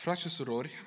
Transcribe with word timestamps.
Frați 0.00 0.20
și 0.20 0.28
surori, 0.28 0.84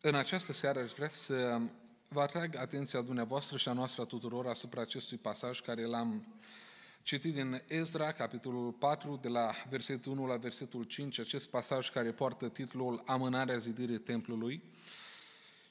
în 0.00 0.14
această 0.14 0.52
seară 0.52 0.80
aș 0.80 0.92
vrea 0.92 1.08
să 1.08 1.60
vă 2.08 2.20
atrag 2.20 2.56
atenția 2.56 3.00
dumneavoastră 3.00 3.56
și 3.56 3.68
a 3.68 3.72
noastră 3.72 4.02
a 4.02 4.04
tuturor 4.04 4.46
asupra 4.46 4.80
acestui 4.80 5.16
pasaj 5.16 5.60
care 5.60 5.86
l-am 5.86 6.26
citit 7.02 7.34
din 7.34 7.62
Ezra, 7.66 8.12
capitolul 8.12 8.72
4, 8.72 9.18
de 9.22 9.28
la 9.28 9.50
versetul 9.68 10.12
1 10.12 10.26
la 10.26 10.36
versetul 10.36 10.82
5, 10.82 11.18
acest 11.18 11.48
pasaj 11.48 11.90
care 11.90 12.12
poartă 12.12 12.48
titlul 12.48 13.02
Amânarea 13.06 13.56
zidirii 13.56 13.98
templului. 13.98 14.62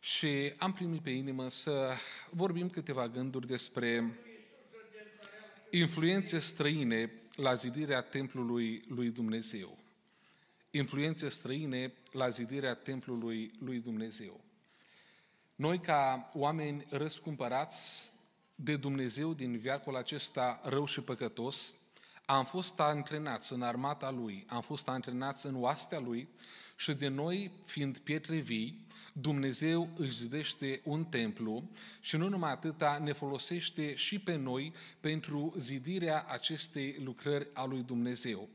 Și 0.08 0.54
am 0.58 0.74
primit 0.74 1.02
pe 1.02 1.10
inimă 1.10 1.50
să 1.50 1.94
vorbim 2.30 2.70
câteva 2.70 3.08
gânduri 3.08 3.48
despre 3.48 4.18
influențe 5.72 6.40
străine 6.40 7.12
la 7.36 7.54
zidirea 7.54 8.02
templului 8.02 8.84
lui 8.88 9.10
Dumnezeu 9.10 9.78
influențe 10.72 11.30
străine 11.30 11.94
la 12.12 12.30
zidirea 12.30 12.74
templului 12.74 13.52
lui 13.60 13.80
Dumnezeu. 13.80 14.42
Noi, 15.56 15.80
ca 15.80 16.32
oameni 16.34 16.86
răscumpărați 16.90 18.12
de 18.56 18.76
Dumnezeu 18.76 19.34
din 19.34 19.58
viacul 19.58 19.96
acesta 19.96 20.62
rău 20.64 20.86
și 20.86 21.02
păcătos, 21.02 21.76
am 22.30 22.46
fost 22.46 22.80
antrenați 22.80 23.54
în 23.54 23.62
armata 23.62 24.12
Lui, 24.12 24.46
am 24.48 24.62
fost 24.62 24.88
antrenați 24.88 25.46
în 25.46 25.56
oastea 25.62 26.00
Lui 26.00 26.28
și 26.76 26.94
de 26.94 27.08
noi, 27.08 27.52
fiind 27.66 27.98
pietre 27.98 28.38
vii, 28.38 28.86
Dumnezeu 29.14 29.90
își 29.98 30.18
zidește 30.18 30.82
un 30.84 31.06
templu 31.06 31.70
și 32.02 32.16
nu 32.16 32.30
numai 32.30 32.52
atâta, 32.52 33.00
ne 33.04 33.14
folosește 33.14 33.96
și 33.96 34.20
pe 34.20 34.36
noi 34.36 34.74
pentru 35.00 35.54
zidirea 35.58 36.26
acestei 36.28 37.00
lucrări 37.04 37.48
a 37.54 37.66
lui 37.66 37.82
Dumnezeu. 37.82 38.50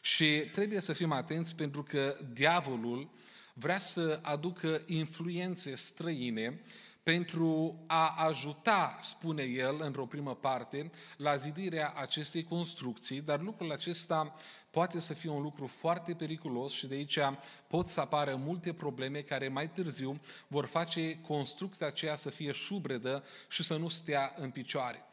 Și 0.00 0.48
trebuie 0.52 0.80
să 0.80 0.92
fim 0.92 1.12
atenți 1.12 1.54
pentru 1.54 1.82
că 1.82 2.18
diavolul 2.32 3.10
vrea 3.54 3.78
să 3.78 4.18
aducă 4.22 4.82
influențe 4.86 5.74
străine 5.74 6.60
pentru 7.02 7.82
a 7.86 8.14
ajuta, 8.16 8.98
spune 9.00 9.42
el, 9.42 9.80
într-o 9.80 10.06
primă 10.06 10.34
parte, 10.34 10.90
la 11.16 11.36
zidirea 11.36 11.92
acestei 11.96 12.44
construcții, 12.44 13.20
dar 13.20 13.40
lucrul 13.40 13.72
acesta 13.72 14.34
poate 14.70 15.00
să 15.00 15.14
fie 15.14 15.30
un 15.30 15.42
lucru 15.42 15.66
foarte 15.66 16.14
periculos 16.14 16.72
și 16.72 16.86
de 16.86 16.94
aici 16.94 17.18
pot 17.66 17.88
să 17.88 18.00
apară 18.00 18.36
multe 18.36 18.72
probleme 18.72 19.20
care 19.20 19.48
mai 19.48 19.70
târziu 19.70 20.20
vor 20.46 20.66
face 20.66 21.18
construcția 21.20 21.86
aceea 21.86 22.16
să 22.16 22.30
fie 22.30 22.52
șubredă 22.52 23.24
și 23.48 23.62
să 23.62 23.76
nu 23.76 23.88
stea 23.88 24.34
în 24.36 24.50
picioare. 24.50 25.04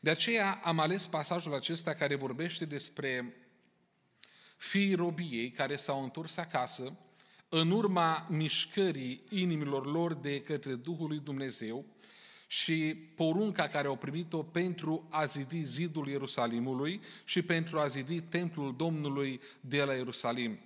De 0.00 0.10
aceea 0.10 0.60
am 0.64 0.78
ales 0.78 1.06
pasajul 1.06 1.54
acesta 1.54 1.94
care 1.94 2.14
vorbește 2.14 2.64
despre 2.64 3.34
fiii 4.56 4.94
robiei 4.94 5.50
care 5.50 5.76
s-au 5.76 6.02
întors 6.02 6.36
acasă 6.36 6.96
în 7.48 7.70
urma 7.70 8.26
mișcării 8.30 9.22
inimilor 9.28 9.86
lor 9.86 10.14
de 10.14 10.40
către 10.40 10.74
Duhul 10.74 11.08
lui 11.08 11.20
Dumnezeu 11.24 11.84
și 12.46 12.96
porunca 13.16 13.68
care 13.68 13.86
au 13.86 13.96
primit-o 13.96 14.42
pentru 14.42 15.06
a 15.10 15.24
zidi 15.24 15.64
zidul 15.64 16.08
Ierusalimului 16.08 17.00
și 17.24 17.42
pentru 17.42 17.78
a 17.78 17.86
zidi 17.86 18.20
templul 18.20 18.74
Domnului 18.76 19.40
de 19.60 19.82
la 19.82 19.92
Ierusalim. 19.92 20.58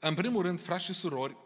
În 0.00 0.14
primul 0.14 0.42
rând, 0.42 0.60
frați 0.60 0.84
și 0.84 0.92
surori, 0.92 1.36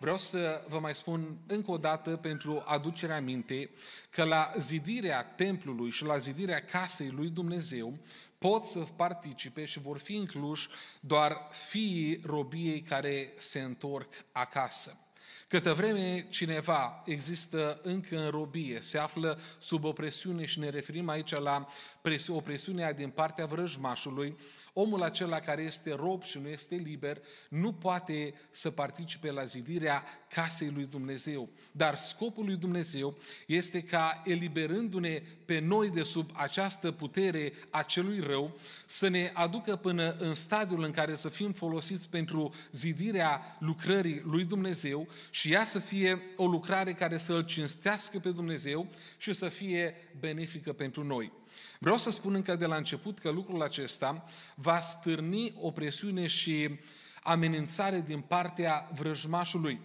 Vreau 0.00 0.16
să 0.16 0.64
vă 0.68 0.78
mai 0.78 0.94
spun 0.94 1.38
încă 1.46 1.70
o 1.70 1.78
dată 1.78 2.16
pentru 2.16 2.62
aducerea 2.66 3.16
aminte 3.16 3.70
că 4.10 4.24
la 4.24 4.52
zidirea 4.58 5.22
templului 5.22 5.90
și 5.90 6.04
la 6.04 6.16
zidirea 6.16 6.64
casei 6.64 7.10
lui 7.10 7.28
Dumnezeu 7.28 7.98
pot 8.38 8.64
să 8.64 8.78
participe 8.78 9.64
și 9.64 9.80
vor 9.80 9.98
fi 9.98 10.14
incluși 10.14 10.68
doar 11.00 11.36
fiii 11.68 12.20
robiei 12.24 12.82
care 12.82 13.32
se 13.38 13.60
întorc 13.60 14.12
acasă. 14.32 14.96
Câtă 15.48 15.74
vreme 15.74 16.26
cineva 16.28 17.02
există 17.06 17.80
încă 17.82 18.16
în 18.24 18.30
robie, 18.30 18.80
se 18.80 18.98
află 18.98 19.40
sub 19.58 19.84
opresiune 19.84 20.44
și 20.44 20.58
ne 20.58 20.68
referim 20.68 21.08
aici 21.08 21.30
la 21.30 21.66
opresiunea 22.28 22.92
din 22.92 23.10
partea 23.10 23.46
vrăjmașului, 23.46 24.36
Omul 24.72 25.02
acela 25.02 25.40
care 25.40 25.62
este 25.62 25.94
rob 25.94 26.22
și 26.22 26.38
nu 26.38 26.48
este 26.48 26.74
liber 26.74 27.20
nu 27.48 27.72
poate 27.72 28.34
să 28.50 28.70
participe 28.70 29.30
la 29.30 29.44
zidirea 29.44 30.04
casei 30.28 30.70
lui 30.74 30.84
Dumnezeu. 30.84 31.48
Dar 31.72 31.96
scopul 31.96 32.44
lui 32.44 32.56
Dumnezeu 32.56 33.16
este 33.46 33.82
ca, 33.82 34.22
eliberându-ne 34.24 35.22
pe 35.44 35.58
noi 35.58 35.90
de 35.90 36.02
sub 36.02 36.30
această 36.32 36.90
putere 36.90 37.52
a 37.70 37.82
celui 37.82 38.20
rău, 38.20 38.58
să 38.86 39.08
ne 39.08 39.30
aducă 39.34 39.76
până 39.76 40.16
în 40.18 40.34
stadiul 40.34 40.82
în 40.82 40.90
care 40.90 41.16
să 41.16 41.28
fim 41.28 41.52
folosiți 41.52 42.08
pentru 42.08 42.54
zidirea 42.72 43.56
lucrării 43.58 44.22
lui 44.24 44.44
Dumnezeu 44.44 45.08
și 45.30 45.52
ea 45.52 45.64
să 45.64 45.78
fie 45.78 46.22
o 46.36 46.46
lucrare 46.46 46.92
care 46.92 47.18
să 47.18 47.32
îl 47.32 47.44
cinstească 47.44 48.18
pe 48.18 48.30
Dumnezeu 48.30 48.86
și 49.18 49.32
să 49.32 49.48
fie 49.48 49.94
benefică 50.18 50.72
pentru 50.72 51.04
noi. 51.04 51.39
Vreau 51.78 51.96
să 51.96 52.10
spun 52.10 52.34
încă 52.34 52.56
de 52.56 52.66
la 52.66 52.76
început 52.76 53.18
că 53.18 53.30
lucrul 53.30 53.62
acesta 53.62 54.24
va 54.54 54.80
stârni 54.80 55.54
o 55.60 55.70
presiune 55.70 56.26
și 56.26 56.78
amenințare 57.22 58.02
din 58.06 58.20
partea 58.20 58.90
vrăjmașului. 58.94 59.80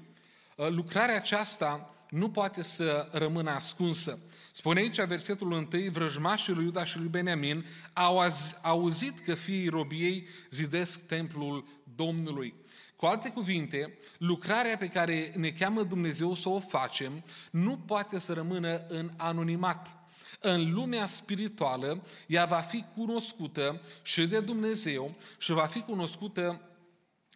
Uh, 0.56 0.70
lucrarea 0.70 1.16
aceasta 1.16 1.96
nu 2.09 2.30
poate 2.30 2.62
să 2.64 3.09
rămână 3.12 3.52
ascunsă. 3.52 4.20
Spune 4.54 4.80
aici 4.80 5.02
versetul 5.02 5.52
1, 5.52 5.68
vrăjmașii 5.92 6.54
lui 6.54 6.64
Iuda 6.64 6.84
și 6.84 6.98
lui 6.98 7.08
Beniamin 7.08 7.66
au 7.94 8.28
auzit 8.62 9.20
că 9.20 9.34
fiii 9.34 9.68
robiei 9.68 10.28
zidesc 10.50 11.08
templul 11.08 11.66
Domnului. 11.96 12.54
Cu 12.96 13.06
alte 13.06 13.30
cuvinte, 13.30 13.98
lucrarea 14.18 14.78
pe 14.78 14.88
care 14.88 15.34
ne 15.36 15.52
cheamă 15.52 15.84
Dumnezeu 15.84 16.34
să 16.34 16.50
o 16.50 16.59
facem 16.59 17.24
nu 17.52 17.78
poate 17.78 18.20
să 18.20 18.34
rămână 18.34 18.86
în 18.88 19.12
anonimat 19.18 19.98
în 20.40 20.73
lumea 20.73 21.06
spirituală, 21.06 22.03
ea 22.28 22.46
va 22.46 22.59
fi 22.59 22.85
cunoscută 22.96 23.81
și 24.01 24.25
de 24.25 24.40
Dumnezeu 24.40 25.16
și 25.38 25.51
va 25.51 25.66
fi 25.66 25.79
cunoscută 25.79 26.62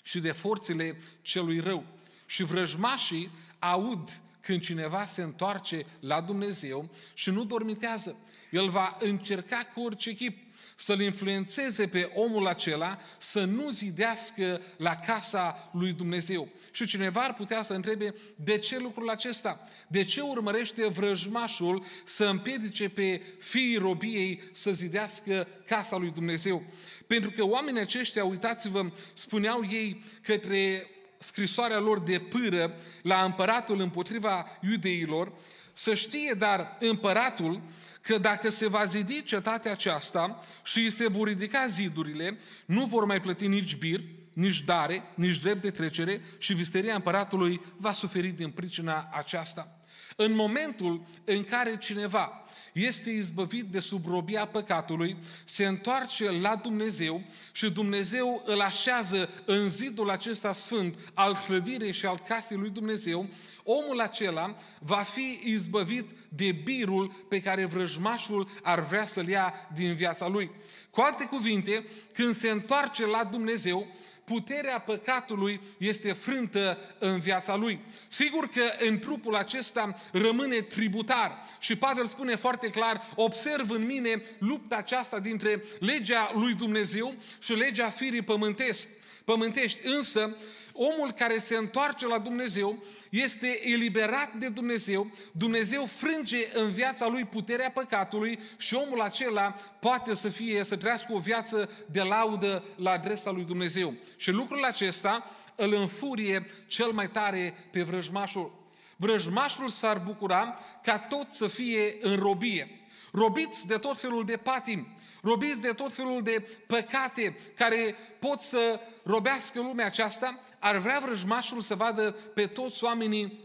și 0.03 0.19
de 0.19 0.31
forțele 0.31 0.97
celui 1.21 1.59
rău. 1.59 1.83
Și 2.25 2.43
vrăjmașii 2.43 3.29
aud 3.59 4.21
când 4.41 4.61
cineva 4.61 5.05
se 5.05 5.21
întoarce 5.21 5.85
la 5.99 6.21
Dumnezeu 6.21 6.89
și 7.13 7.29
nu 7.29 7.43
dormitează. 7.43 8.15
El 8.51 8.69
va 8.69 8.97
încerca 8.99 9.57
cu 9.73 9.81
orice 9.81 10.13
chip 10.13 10.48
să-l 10.81 10.99
influențeze 11.01 11.87
pe 11.87 12.11
omul 12.15 12.47
acela 12.47 12.99
să 13.17 13.43
nu 13.43 13.69
zidească 13.69 14.61
la 14.77 14.95
casa 14.95 15.69
lui 15.73 15.93
Dumnezeu. 15.93 16.47
Și 16.71 16.85
cineva 16.85 17.21
ar 17.21 17.33
putea 17.33 17.61
să 17.61 17.73
întrebe 17.73 18.15
de 18.35 18.57
ce 18.57 18.79
lucrul 18.79 19.09
acesta? 19.09 19.67
De 19.87 20.03
ce 20.03 20.21
urmărește 20.21 20.87
vrăjmașul 20.87 21.83
să 22.03 22.25
împiedice 22.25 22.89
pe 22.89 23.21
fiii 23.39 23.77
robiei 23.77 24.41
să 24.51 24.71
zidească 24.71 25.47
casa 25.65 25.97
lui 25.97 26.11
Dumnezeu? 26.11 26.63
Pentru 27.07 27.31
că 27.31 27.43
oamenii 27.43 27.81
aceștia, 27.81 28.25
uitați-vă, 28.25 28.91
spuneau 29.13 29.67
ei 29.69 30.03
către 30.21 30.87
scrisoarea 31.17 31.79
lor 31.79 31.99
de 31.99 32.19
pâră 32.19 32.75
la 33.01 33.23
împăratul 33.23 33.79
împotriva 33.79 34.57
iudeilor, 34.61 35.31
să 35.79 35.93
știe 35.93 36.35
dar 36.37 36.77
împăratul 36.79 37.61
că 38.01 38.17
dacă 38.17 38.49
se 38.49 38.67
va 38.67 38.83
zidi 38.83 39.23
cetatea 39.23 39.71
aceasta 39.71 40.39
și 40.63 40.79
îi 40.79 40.89
se 40.89 41.07
vor 41.07 41.27
ridica 41.27 41.65
zidurile, 41.65 42.37
nu 42.65 42.85
vor 42.85 43.05
mai 43.05 43.21
plăti 43.21 43.47
nici 43.47 43.75
bir, 43.75 44.01
nici 44.33 44.63
dare, 44.63 45.03
nici 45.15 45.39
drept 45.39 45.61
de 45.61 45.71
trecere 45.71 46.21
și 46.37 46.53
visteria 46.53 46.95
împăratului 46.95 47.61
va 47.77 47.91
suferi 47.91 48.27
din 48.27 48.49
pricina 48.49 49.09
aceasta. 49.11 49.78
În 50.15 50.35
momentul 50.35 51.05
în 51.23 51.43
care 51.43 51.77
cineva 51.77 52.43
este 52.73 53.09
izbăvit 53.09 53.65
de 53.65 53.79
sub 53.79 54.05
robia 54.07 54.45
păcatului, 54.45 55.17
se 55.45 55.65
întoarce 55.65 56.29
la 56.29 56.55
Dumnezeu 56.55 57.21
și 57.51 57.69
Dumnezeu 57.69 58.43
îl 58.45 58.61
așează 58.61 59.29
în 59.45 59.69
zidul 59.69 60.09
acesta 60.09 60.53
sfânt 60.53 61.11
al 61.13 61.37
clădirei 61.45 61.93
și 61.93 62.05
al 62.05 62.19
casei 62.27 62.57
lui 62.57 62.69
Dumnezeu, 62.69 63.27
omul 63.63 63.99
acela 63.99 64.55
va 64.79 64.97
fi 64.97 65.39
izbăvit 65.43 66.09
de 66.29 66.51
birul 66.51 67.25
pe 67.29 67.41
care 67.41 67.65
vrăjmașul 67.65 68.49
ar 68.63 68.79
vrea 68.79 69.05
să-l 69.05 69.27
ia 69.27 69.53
din 69.73 69.93
viața 69.93 70.27
lui. 70.27 70.51
Cu 70.89 71.01
alte 71.01 71.25
cuvinte, 71.25 71.85
când 72.13 72.35
se 72.35 72.49
întoarce 72.49 73.05
la 73.05 73.23
Dumnezeu, 73.23 73.87
puterea 74.29 74.79
păcatului 74.79 75.61
este 75.77 76.13
frântă 76.13 76.77
în 76.99 77.19
viața 77.19 77.55
lui. 77.55 77.79
Sigur 78.07 78.47
că 78.47 78.63
în 78.87 78.99
trupul 78.99 79.35
acesta 79.35 79.93
rămâne 80.11 80.61
tributar 80.61 81.45
și 81.59 81.75
Pavel 81.75 82.07
spune 82.07 82.35
foarte 82.35 82.69
clar, 82.69 83.09
observ 83.15 83.69
în 83.69 83.85
mine 83.85 84.21
lupta 84.39 84.75
aceasta 84.75 85.19
dintre 85.19 85.63
legea 85.79 86.31
lui 86.33 86.53
Dumnezeu 86.53 87.13
și 87.39 87.53
legea 87.53 87.89
firii 87.89 88.21
pământesc. 88.21 88.87
Pământești. 89.29 89.79
Însă, 89.83 90.35
omul 90.73 91.11
care 91.11 91.37
se 91.37 91.55
întoarce 91.55 92.07
la 92.07 92.19
Dumnezeu 92.19 92.83
este 93.09 93.69
eliberat 93.69 94.33
de 94.33 94.49
Dumnezeu, 94.49 95.11
Dumnezeu 95.31 95.85
frânge 95.85 96.37
în 96.53 96.69
viața 96.69 97.07
lui 97.07 97.25
puterea 97.25 97.71
păcatului 97.71 98.39
și 98.57 98.75
omul 98.75 99.01
acela 99.01 99.55
poate 99.79 100.13
să 100.13 100.29
fie, 100.29 100.63
să 100.63 100.75
trăiască 100.75 101.13
o 101.13 101.19
viață 101.19 101.69
de 101.91 102.01
laudă 102.01 102.63
la 102.75 102.91
adresa 102.91 103.31
lui 103.31 103.43
Dumnezeu. 103.43 103.93
Și 104.17 104.31
lucrul 104.31 104.63
acesta 104.63 105.25
îl 105.55 105.73
înfurie 105.73 106.45
cel 106.67 106.91
mai 106.91 107.09
tare 107.09 107.53
pe 107.71 107.81
vrăjmașul. 107.81 108.71
Vrăjmașul 108.95 109.67
s-ar 109.67 109.97
bucura 109.97 110.59
ca 110.83 110.99
tot 110.99 111.29
să 111.29 111.47
fie 111.47 111.97
în 112.01 112.15
robie 112.15 112.78
robiți 113.11 113.67
de 113.67 113.77
tot 113.77 113.99
felul 113.99 114.25
de 114.25 114.37
patim, 114.37 114.87
robiți 115.21 115.61
de 115.61 115.71
tot 115.71 115.93
felul 115.93 116.23
de 116.23 116.47
păcate 116.67 117.37
care 117.55 117.95
pot 118.19 118.39
să 118.39 118.79
robească 119.03 119.61
lumea 119.61 119.85
aceasta, 119.85 120.39
ar 120.59 120.77
vrea 120.77 120.99
vrăjmașul 120.99 121.61
să 121.61 121.75
vadă 121.75 122.11
pe 122.11 122.45
toți 122.45 122.83
oamenii 122.83 123.39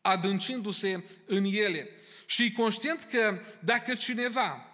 adâncindu-se 0.00 1.04
în 1.26 1.44
ele. 1.44 1.88
Și 2.26 2.52
conștient 2.52 3.02
că 3.10 3.38
dacă 3.60 3.94
cineva 3.94 4.66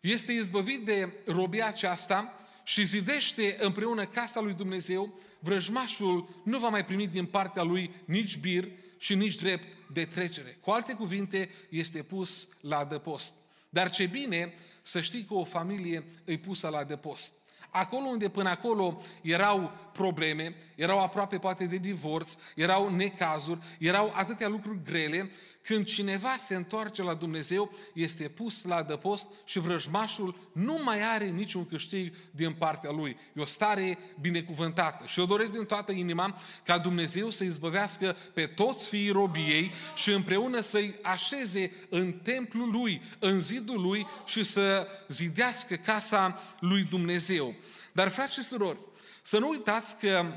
este 0.00 0.32
izbăvit 0.32 0.84
de 0.84 1.12
robia 1.26 1.66
aceasta 1.66 2.34
și 2.64 2.84
zidește 2.84 3.56
împreună 3.60 4.06
casa 4.06 4.40
lui 4.40 4.52
Dumnezeu, 4.52 5.20
vrăjmașul 5.38 6.28
nu 6.44 6.58
va 6.58 6.68
mai 6.68 6.84
primi 6.84 7.06
din 7.06 7.26
partea 7.26 7.62
lui 7.62 7.94
nici 8.04 8.38
bir 8.38 8.68
și 9.00 9.14
nici 9.14 9.34
drept 9.34 9.66
de 9.92 10.04
trecere. 10.04 10.58
Cu 10.60 10.70
alte 10.70 10.92
cuvinte, 10.92 11.50
este 11.68 12.02
pus 12.02 12.48
la 12.60 12.78
adăpost. 12.78 13.34
Dar 13.68 13.90
ce 13.90 14.06
bine 14.06 14.54
să 14.82 15.00
știi 15.00 15.24
că 15.24 15.34
o 15.34 15.44
familie 15.44 16.04
îi 16.24 16.38
pusă 16.38 16.68
la 16.68 16.78
adăpost. 16.78 17.34
Acolo 17.70 18.06
unde 18.06 18.28
până 18.28 18.48
acolo 18.48 19.02
erau 19.22 19.72
probleme, 19.92 20.54
erau 20.74 20.98
aproape 20.98 21.38
poate 21.38 21.64
de 21.64 21.76
divorț, 21.76 22.34
erau 22.54 22.94
necazuri, 22.94 23.60
erau 23.78 24.12
atâtea 24.14 24.48
lucruri 24.48 24.82
grele, 24.84 25.30
când 25.62 25.84
cineva 25.84 26.36
se 26.38 26.54
întoarce 26.54 27.02
la 27.02 27.14
Dumnezeu, 27.14 27.72
este 27.92 28.28
pus 28.28 28.64
la 28.64 28.74
adăpost 28.74 29.28
și 29.44 29.58
vrăjmașul 29.58 30.36
nu 30.52 30.80
mai 30.84 31.02
are 31.02 31.24
niciun 31.28 31.66
câștig 31.66 32.14
din 32.30 32.52
partea 32.52 32.90
lui. 32.90 33.16
E 33.34 33.40
o 33.40 33.44
stare 33.44 33.98
binecuvântată. 34.20 35.06
Și 35.06 35.18
eu 35.18 35.26
doresc 35.26 35.52
din 35.52 35.64
toată 35.64 35.92
inima 35.92 36.38
ca 36.64 36.78
Dumnezeu 36.78 37.30
să 37.30 37.44
izbăvească 37.44 38.16
pe 38.34 38.46
toți 38.46 38.88
fiii 38.88 39.10
robiei 39.10 39.72
și 39.94 40.10
împreună 40.10 40.60
să-i 40.60 40.94
așeze 41.02 41.72
în 41.88 42.12
templul 42.12 42.70
lui, 42.70 43.02
în 43.18 43.40
zidul 43.40 43.80
lui 43.80 44.06
și 44.26 44.42
să 44.42 44.88
zidească 45.08 45.74
casa 45.74 46.40
lui 46.60 46.82
Dumnezeu. 46.82 47.54
Dar, 47.92 48.08
frați 48.08 48.32
și 48.32 48.42
surori, 48.42 48.78
să 49.22 49.38
nu 49.38 49.48
uitați 49.48 49.98
că 49.98 50.32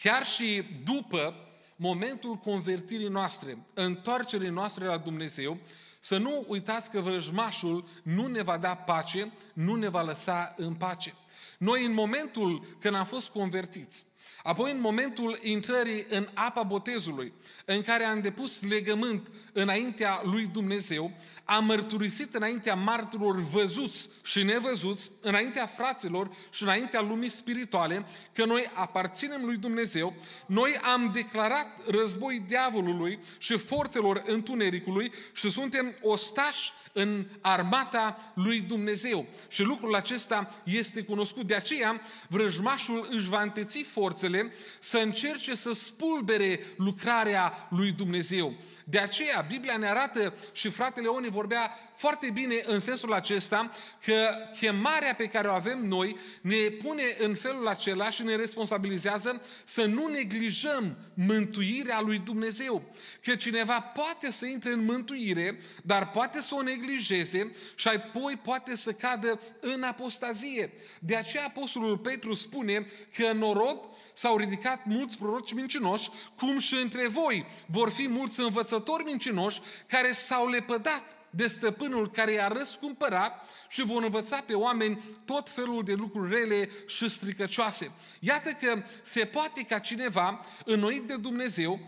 chiar 0.00 0.26
și 0.26 0.64
după 0.84 1.34
momentul 1.76 2.34
convertirii 2.34 3.08
noastre, 3.08 3.58
întoarcerii 3.74 4.48
noastre 4.48 4.84
la 4.84 4.96
Dumnezeu, 4.96 5.58
să 6.00 6.16
nu 6.16 6.44
uitați 6.48 6.90
că 6.90 7.00
vrăjmașul 7.00 7.88
nu 8.02 8.26
ne 8.26 8.42
va 8.42 8.58
da 8.58 8.74
pace, 8.74 9.32
nu 9.52 9.74
ne 9.74 9.88
va 9.88 10.02
lăsa 10.02 10.54
în 10.56 10.74
pace. 10.74 11.14
Noi 11.58 11.84
în 11.84 11.92
momentul 11.92 12.76
când 12.80 12.94
am 12.94 13.04
fost 13.04 13.28
convertiți, 13.28 14.06
Apoi, 14.44 14.70
în 14.70 14.80
momentul 14.80 15.38
intrării 15.42 16.06
în 16.08 16.28
apa 16.34 16.62
botezului, 16.62 17.32
în 17.64 17.82
care 17.82 18.04
am 18.04 18.20
depus 18.20 18.62
legământ 18.62 19.30
înaintea 19.52 20.20
lui 20.24 20.48
Dumnezeu, 20.52 21.12
am 21.44 21.64
mărturisit 21.64 22.34
înaintea 22.34 22.74
marturilor 22.74 23.36
văzuți 23.36 24.08
și 24.24 24.42
nevăzuți, 24.42 25.10
înaintea 25.20 25.66
fraților 25.66 26.30
și 26.50 26.62
înaintea 26.62 27.00
lumii 27.00 27.28
spirituale, 27.28 28.06
că 28.32 28.44
noi 28.44 28.70
aparținem 28.74 29.44
lui 29.44 29.56
Dumnezeu, 29.56 30.14
noi 30.46 30.76
am 30.76 31.10
declarat 31.12 31.66
război 31.86 32.44
diavolului 32.46 33.18
și 33.38 33.56
forțelor 33.56 34.22
întunericului 34.26 35.12
și 35.32 35.50
suntem 35.50 35.96
ostași 36.02 36.72
în 36.92 37.26
armata 37.40 38.32
lui 38.34 38.60
Dumnezeu. 38.60 39.26
Și 39.48 39.62
lucrul 39.62 39.94
acesta 39.94 40.62
este 40.64 41.02
cunoscut. 41.02 41.46
De 41.46 41.54
aceea, 41.54 42.00
vrăjmașul 42.28 43.08
își 43.10 43.28
va 43.28 43.42
înteți 43.42 43.82
forțele 43.82 44.33
să 44.80 44.98
încerce 44.98 45.54
să 45.54 45.72
spulbere 45.72 46.60
lucrarea 46.76 47.68
lui 47.70 47.92
Dumnezeu. 47.92 48.54
De 48.86 48.98
aceea, 48.98 49.44
Biblia 49.48 49.76
ne 49.76 49.86
arată 49.86 50.34
și 50.52 50.68
fratele 50.68 51.06
Oni 51.06 51.28
vorbea 51.28 51.70
foarte 51.94 52.30
bine 52.30 52.62
în 52.66 52.80
sensul 52.80 53.12
acesta 53.12 53.70
că 54.04 54.28
chemarea 54.58 55.14
pe 55.14 55.24
care 55.26 55.48
o 55.48 55.52
avem 55.52 55.78
noi 55.78 56.16
ne 56.40 56.56
pune 56.56 57.02
în 57.18 57.34
felul 57.34 57.68
acela 57.68 58.10
și 58.10 58.22
ne 58.22 58.36
responsabilizează 58.36 59.42
să 59.64 59.84
nu 59.84 60.06
neglijăm 60.06 60.98
mântuirea 61.14 62.00
lui 62.00 62.18
Dumnezeu. 62.18 62.82
Că 63.22 63.34
cineva 63.34 63.80
poate 63.80 64.30
să 64.30 64.46
intre 64.46 64.72
în 64.72 64.84
mântuire, 64.84 65.60
dar 65.82 66.10
poate 66.10 66.40
să 66.40 66.54
o 66.54 66.62
neglijeze 66.62 67.52
și 67.74 67.88
apoi 67.88 68.40
poate 68.42 68.76
să 68.76 68.92
cadă 68.92 69.40
în 69.60 69.82
apostazie. 69.82 70.72
De 71.00 71.16
aceea 71.16 71.44
Apostolul 71.44 71.98
Petru 71.98 72.34
spune 72.34 72.86
că 73.16 73.24
în 73.24 73.38
norod 73.38 73.78
s-au 74.24 74.36
ridicat 74.36 74.84
mulți 74.84 75.18
proroci 75.18 75.52
mincinoși, 75.52 76.10
cum 76.36 76.58
și 76.58 76.74
între 76.74 77.08
voi 77.08 77.46
vor 77.66 77.90
fi 77.90 78.08
mulți 78.08 78.40
învățători 78.40 79.04
mincinoși 79.04 79.60
care 79.86 80.12
s-au 80.12 80.48
lepădat 80.48 81.02
de 81.30 81.46
stăpânul 81.46 82.10
care 82.10 82.32
i-a 82.32 82.48
răscumpărat 82.48 83.48
și 83.68 83.82
vor 83.82 84.02
învăța 84.02 84.36
pe 84.46 84.54
oameni 84.54 85.02
tot 85.24 85.50
felul 85.50 85.82
de 85.84 85.92
lucruri 85.92 86.34
rele 86.34 86.70
și 86.86 87.08
stricăcioase. 87.08 87.90
Iată 88.20 88.50
că 88.50 88.82
se 89.02 89.24
poate 89.24 89.62
ca 89.62 89.78
cineva, 89.78 90.44
înnoit 90.64 91.02
de 91.02 91.16
Dumnezeu, 91.16 91.80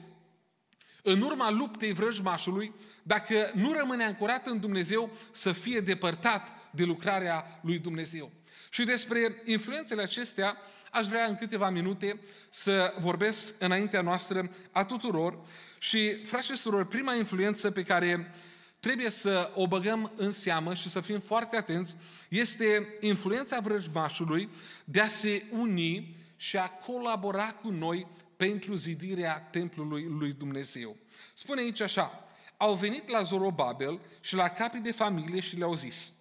în 1.03 1.21
urma 1.21 1.51
luptei 1.51 1.93
vrăjmașului, 1.93 2.73
dacă 3.03 3.51
nu 3.55 3.73
rămâne 3.73 4.05
ancorat 4.05 4.47
în 4.47 4.61
Dumnezeu, 4.61 5.11
să 5.31 5.53
fie 5.53 5.81
depărtat 5.81 6.71
de 6.71 6.85
lucrarea 6.85 7.61
lui 7.63 7.79
Dumnezeu. 7.79 8.33
Și 8.71 8.85
despre 8.85 9.43
influențele 9.45 10.03
acestea 10.03 10.57
aș 10.97 11.07
vrea 11.07 11.27
în 11.27 11.37
câteva 11.37 11.71
minute 11.71 12.21
să 12.51 12.95
vorbesc 12.99 13.55
înaintea 13.59 14.01
noastră 14.01 14.51
a 14.71 14.85
tuturor 14.85 15.39
și, 15.79 16.25
frați 16.25 16.47
și 16.47 16.57
surori, 16.57 16.89
prima 16.89 17.15
influență 17.15 17.71
pe 17.71 17.83
care 17.83 18.35
trebuie 18.81 19.11
să 19.11 19.53
o 19.55 19.67
băgăm 19.67 20.13
în 20.17 20.31
seamă 20.31 20.75
și 20.75 20.91
să 20.91 21.01
fim 21.01 21.21
foarte 21.21 21.57
atenți 21.57 21.97
este 22.29 22.97
influența 23.01 23.61
vrăjmașului 23.61 24.49
de 24.85 25.01
a 25.01 25.07
se 25.07 25.45
uni 25.51 26.17
și 26.37 26.57
a 26.57 26.69
colabora 26.69 27.53
cu 27.53 27.69
noi 27.69 28.07
pentru 28.37 28.75
zidirea 28.75 29.41
templului 29.41 30.07
lui 30.09 30.33
Dumnezeu. 30.33 30.97
Spune 31.35 31.61
aici 31.61 31.81
așa, 31.81 32.29
au 32.57 32.75
venit 32.75 33.09
la 33.09 33.23
Zorobabel 33.23 34.01
și 34.21 34.35
la 34.35 34.49
capii 34.49 34.81
de 34.81 34.93
familie 34.93 35.41
și 35.41 35.57
le-au 35.57 35.75
zis, 35.75 36.13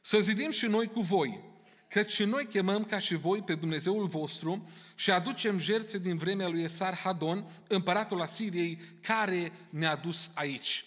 să 0.00 0.18
zidim 0.18 0.50
și 0.50 0.66
noi 0.66 0.86
cu 0.86 1.00
voi 1.00 1.51
Căci 1.92 2.12
și 2.12 2.24
noi 2.24 2.46
chemăm 2.46 2.84
ca 2.84 2.98
și 2.98 3.14
voi 3.14 3.42
pe 3.42 3.54
Dumnezeul 3.54 4.06
vostru 4.06 4.68
și 4.94 5.10
aducem 5.10 5.58
jertfe 5.58 5.98
din 5.98 6.16
vremea 6.16 6.48
lui 6.48 6.62
Esar 6.62 6.94
Hadon, 6.96 7.44
împăratul 7.68 8.20
Asiriei, 8.20 8.80
care 9.00 9.52
ne-a 9.70 9.96
dus 9.96 10.30
aici. 10.34 10.84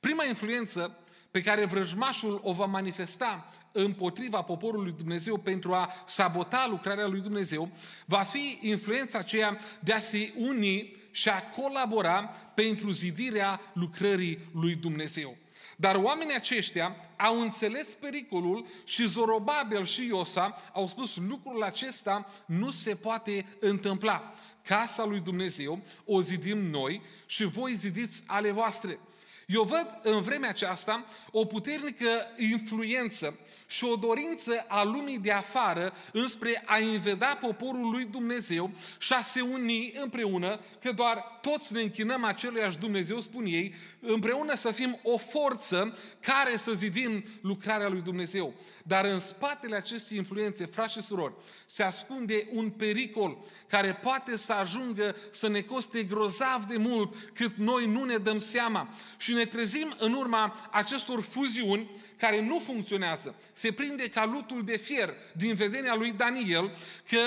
Prima 0.00 0.24
influență 0.24 0.98
pe 1.30 1.42
care 1.42 1.64
vrăjmașul 1.64 2.40
o 2.42 2.52
va 2.52 2.64
manifesta 2.64 3.52
împotriva 3.72 4.42
poporului 4.42 4.94
Dumnezeu 4.96 5.38
pentru 5.38 5.72
a 5.72 5.92
sabota 6.06 6.66
lucrarea 6.70 7.06
lui 7.06 7.20
Dumnezeu, 7.20 7.70
va 8.04 8.22
fi 8.22 8.58
influența 8.60 9.18
aceea 9.18 9.58
de 9.80 9.92
a 9.92 9.98
se 9.98 10.32
uni 10.36 10.96
și 11.10 11.28
a 11.28 11.42
colabora 11.42 12.22
pentru 12.54 12.90
zidirea 12.90 13.60
lucrării 13.72 14.38
lui 14.52 14.74
Dumnezeu. 14.74 15.36
Dar 15.80 15.94
oamenii 15.94 16.34
aceștia 16.34 16.96
au 17.16 17.40
înțeles 17.40 17.94
pericolul 17.94 18.66
și 18.84 19.06
Zorobabel 19.06 19.86
și 19.86 20.06
Iosa 20.06 20.56
au 20.72 20.88
spus 20.88 21.16
lucrul 21.16 21.62
acesta 21.62 22.26
nu 22.46 22.70
se 22.70 22.94
poate 22.94 23.46
întâmpla. 23.60 24.34
Casa 24.62 25.04
lui 25.04 25.20
Dumnezeu 25.20 25.82
o 26.04 26.20
zidim 26.20 26.58
noi 26.58 27.02
și 27.26 27.44
voi 27.44 27.74
zidiți 27.74 28.22
ale 28.26 28.50
voastre. 28.50 28.98
Eu 29.46 29.62
văd 29.62 30.00
în 30.02 30.20
vremea 30.20 30.48
aceasta 30.48 31.04
o 31.30 31.44
puternică 31.44 32.08
influență 32.36 33.38
și 33.66 33.84
o 33.84 33.96
dorință 33.96 34.64
a 34.68 34.82
lumii 34.82 35.18
de 35.18 35.32
afară 35.32 35.92
înspre 36.12 36.62
a 36.66 36.78
inveda 36.78 37.26
poporul 37.26 37.90
lui 37.90 38.04
Dumnezeu 38.04 38.70
și 38.98 39.12
a 39.12 39.20
se 39.20 39.40
uni 39.40 39.92
împreună, 39.94 40.60
că 40.80 40.92
doar 40.92 41.38
toți 41.40 41.72
ne 41.72 41.80
închinăm 41.80 42.24
aceluiași 42.24 42.78
Dumnezeu, 42.78 43.20
spun 43.20 43.44
ei, 43.44 43.74
împreună 44.00 44.54
să 44.54 44.70
fim 44.70 45.00
o 45.02 45.16
forță 45.16 45.98
care 46.20 46.56
să 46.56 46.72
zidim 46.72 47.24
lucrarea 47.40 47.88
lui 47.88 48.00
Dumnezeu. 48.00 48.54
Dar 48.84 49.04
în 49.04 49.18
spatele 49.18 49.76
acestei 49.76 50.16
influențe, 50.16 50.66
frați 50.66 50.92
și 50.92 51.02
surori, 51.02 51.34
se 51.66 51.82
ascunde 51.82 52.48
un 52.52 52.70
pericol 52.70 53.38
care 53.68 53.92
poate 54.02 54.36
să 54.36 54.52
ajungă 54.52 55.16
să 55.30 55.48
ne 55.48 55.60
coste 55.60 56.02
grozav 56.02 56.64
de 56.64 56.76
mult 56.76 57.14
cât 57.34 57.56
noi 57.56 57.86
nu 57.86 58.04
ne 58.04 58.16
dăm 58.16 58.38
seama. 58.38 58.88
Și 59.18 59.32
ne 59.32 59.44
trezim 59.44 59.94
în 59.98 60.12
urma 60.12 60.68
acestor 60.70 61.20
fuziuni 61.20 61.90
care 62.16 62.42
nu 62.42 62.58
funcționează. 62.58 63.34
Se 63.52 63.72
prinde 63.72 64.08
ca 64.08 64.24
lutul 64.24 64.64
de 64.64 64.76
fier 64.76 65.14
din 65.32 65.54
vedenia 65.54 65.94
lui 65.94 66.12
Daniel 66.12 66.76
că 67.08 67.18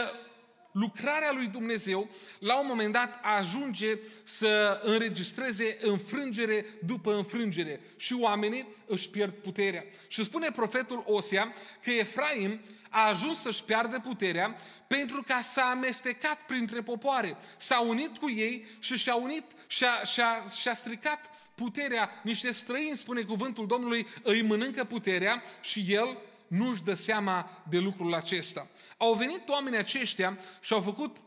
lucrarea 0.73 1.31
lui 1.31 1.47
Dumnezeu, 1.47 2.09
la 2.39 2.59
un 2.59 2.65
moment 2.67 2.93
dat, 2.93 3.19
ajunge 3.37 3.97
să 4.23 4.79
înregistreze 4.83 5.77
înfrângere 5.81 6.65
după 6.85 7.15
înfrângere 7.15 7.81
și 7.97 8.13
oamenii 8.13 8.67
își 8.85 9.09
pierd 9.09 9.33
puterea. 9.33 9.85
Și 10.07 10.23
spune 10.23 10.51
profetul 10.51 11.03
Osea 11.07 11.53
că 11.83 11.91
Efraim 11.91 12.59
a 12.89 13.07
ajuns 13.07 13.39
să-și 13.39 13.63
piardă 13.63 13.99
puterea 13.99 14.55
pentru 14.87 15.23
că 15.27 15.33
s-a 15.41 15.63
amestecat 15.63 16.39
printre 16.47 16.81
popoare, 16.81 17.37
s-a 17.57 17.81
unit 17.81 18.17
cu 18.17 18.29
ei 18.29 18.65
și 18.79 18.97
și-a 18.97 19.15
unit, 19.15 19.43
și-a, 19.67 20.03
și-a, 20.03 20.43
și-a 20.59 20.73
stricat 20.73 21.29
puterea. 21.55 22.09
Niște 22.23 22.51
străini, 22.51 22.97
spune 22.97 23.21
cuvântul 23.21 23.67
Domnului, 23.67 24.07
îi 24.23 24.41
mănâncă 24.41 24.83
puterea 24.83 25.43
și 25.61 25.85
el 25.87 26.17
nu-și 26.53 26.83
dă 26.83 26.93
seama 26.93 27.63
de 27.69 27.77
lucrul 27.77 28.13
acesta. 28.13 28.67
Au 28.97 29.13
venit 29.13 29.49
oamenii 29.49 29.79
aceștia 29.79 30.37
și 30.61 30.73
au 30.73 30.81
făcut 30.81 31.17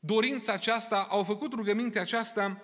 dorința 0.00 0.52
aceasta, 0.52 1.06
au 1.10 1.22
făcut 1.22 1.52
rugămintea 1.52 2.00
aceasta 2.00 2.62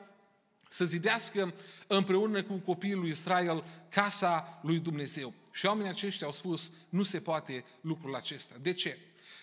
să 0.69 0.85
zidească 0.85 1.55
împreună 1.87 2.43
cu 2.43 2.55
copiii 2.55 2.95
lui 2.95 3.11
Israel 3.11 3.65
casa 3.89 4.61
lui 4.63 4.79
Dumnezeu. 4.79 5.33
Și 5.53 5.67
oamenii 5.67 5.91
aceștia 5.91 6.27
au 6.27 6.33
spus, 6.33 6.73
nu 6.89 7.03
se 7.03 7.21
poate 7.21 7.65
lucrul 7.81 8.15
acesta. 8.15 8.55
De 8.61 8.73
ce? 8.73 8.99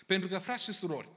Pentru 0.06 0.28
că, 0.28 0.38
frați 0.38 0.64
și 0.64 0.72
surori, 0.72 1.08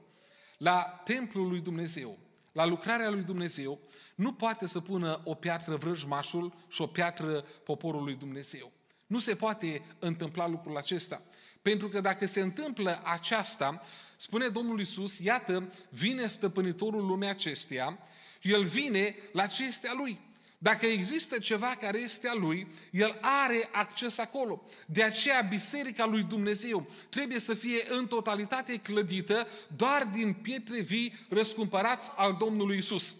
la 0.58 1.00
templul 1.04 1.48
lui 1.48 1.60
Dumnezeu, 1.60 2.18
la 2.52 2.64
lucrarea 2.64 3.10
lui 3.10 3.22
Dumnezeu, 3.22 3.80
nu 4.14 4.32
poate 4.32 4.66
să 4.66 4.80
pună 4.80 5.20
o 5.24 5.34
piatră 5.34 5.76
vrăjmașul 5.76 6.54
și 6.68 6.82
o 6.82 6.86
piatră 6.86 7.40
poporul 7.64 8.02
lui 8.02 8.14
Dumnezeu. 8.14 8.72
Nu 9.06 9.18
se 9.18 9.34
poate 9.34 9.82
întâmpla 9.98 10.46
lucrul 10.46 10.76
acesta. 10.76 11.22
Pentru 11.68 11.88
că 11.88 12.00
dacă 12.00 12.26
se 12.26 12.40
întâmplă 12.40 13.00
aceasta, 13.04 13.82
spune 14.16 14.48
Domnul 14.48 14.80
Isus, 14.80 15.18
iată, 15.18 15.72
vine 15.88 16.26
stăpânitorul 16.26 17.06
lumea 17.06 17.30
acesteia, 17.30 17.98
el 18.42 18.64
vine 18.64 19.14
la 19.32 19.46
ce 19.46 19.64
este 19.64 19.88
a 19.88 19.92
lui. 19.92 20.20
Dacă 20.58 20.86
există 20.86 21.38
ceva 21.38 21.76
care 21.80 21.98
este 21.98 22.28
a 22.28 22.34
lui, 22.34 22.66
el 22.90 23.18
are 23.20 23.68
acces 23.72 24.18
acolo. 24.18 24.62
De 24.86 25.02
aceea 25.02 25.40
Biserica 25.40 26.06
lui 26.06 26.22
Dumnezeu 26.22 26.86
trebuie 27.08 27.38
să 27.38 27.54
fie 27.54 27.84
în 27.88 28.06
totalitate 28.06 28.76
clădită 28.76 29.46
doar 29.76 30.04
din 30.04 30.32
pietre 30.32 30.80
vii 30.80 31.14
răscumpărați 31.28 32.10
al 32.16 32.36
Domnului 32.38 32.76
Isus. 32.76 33.16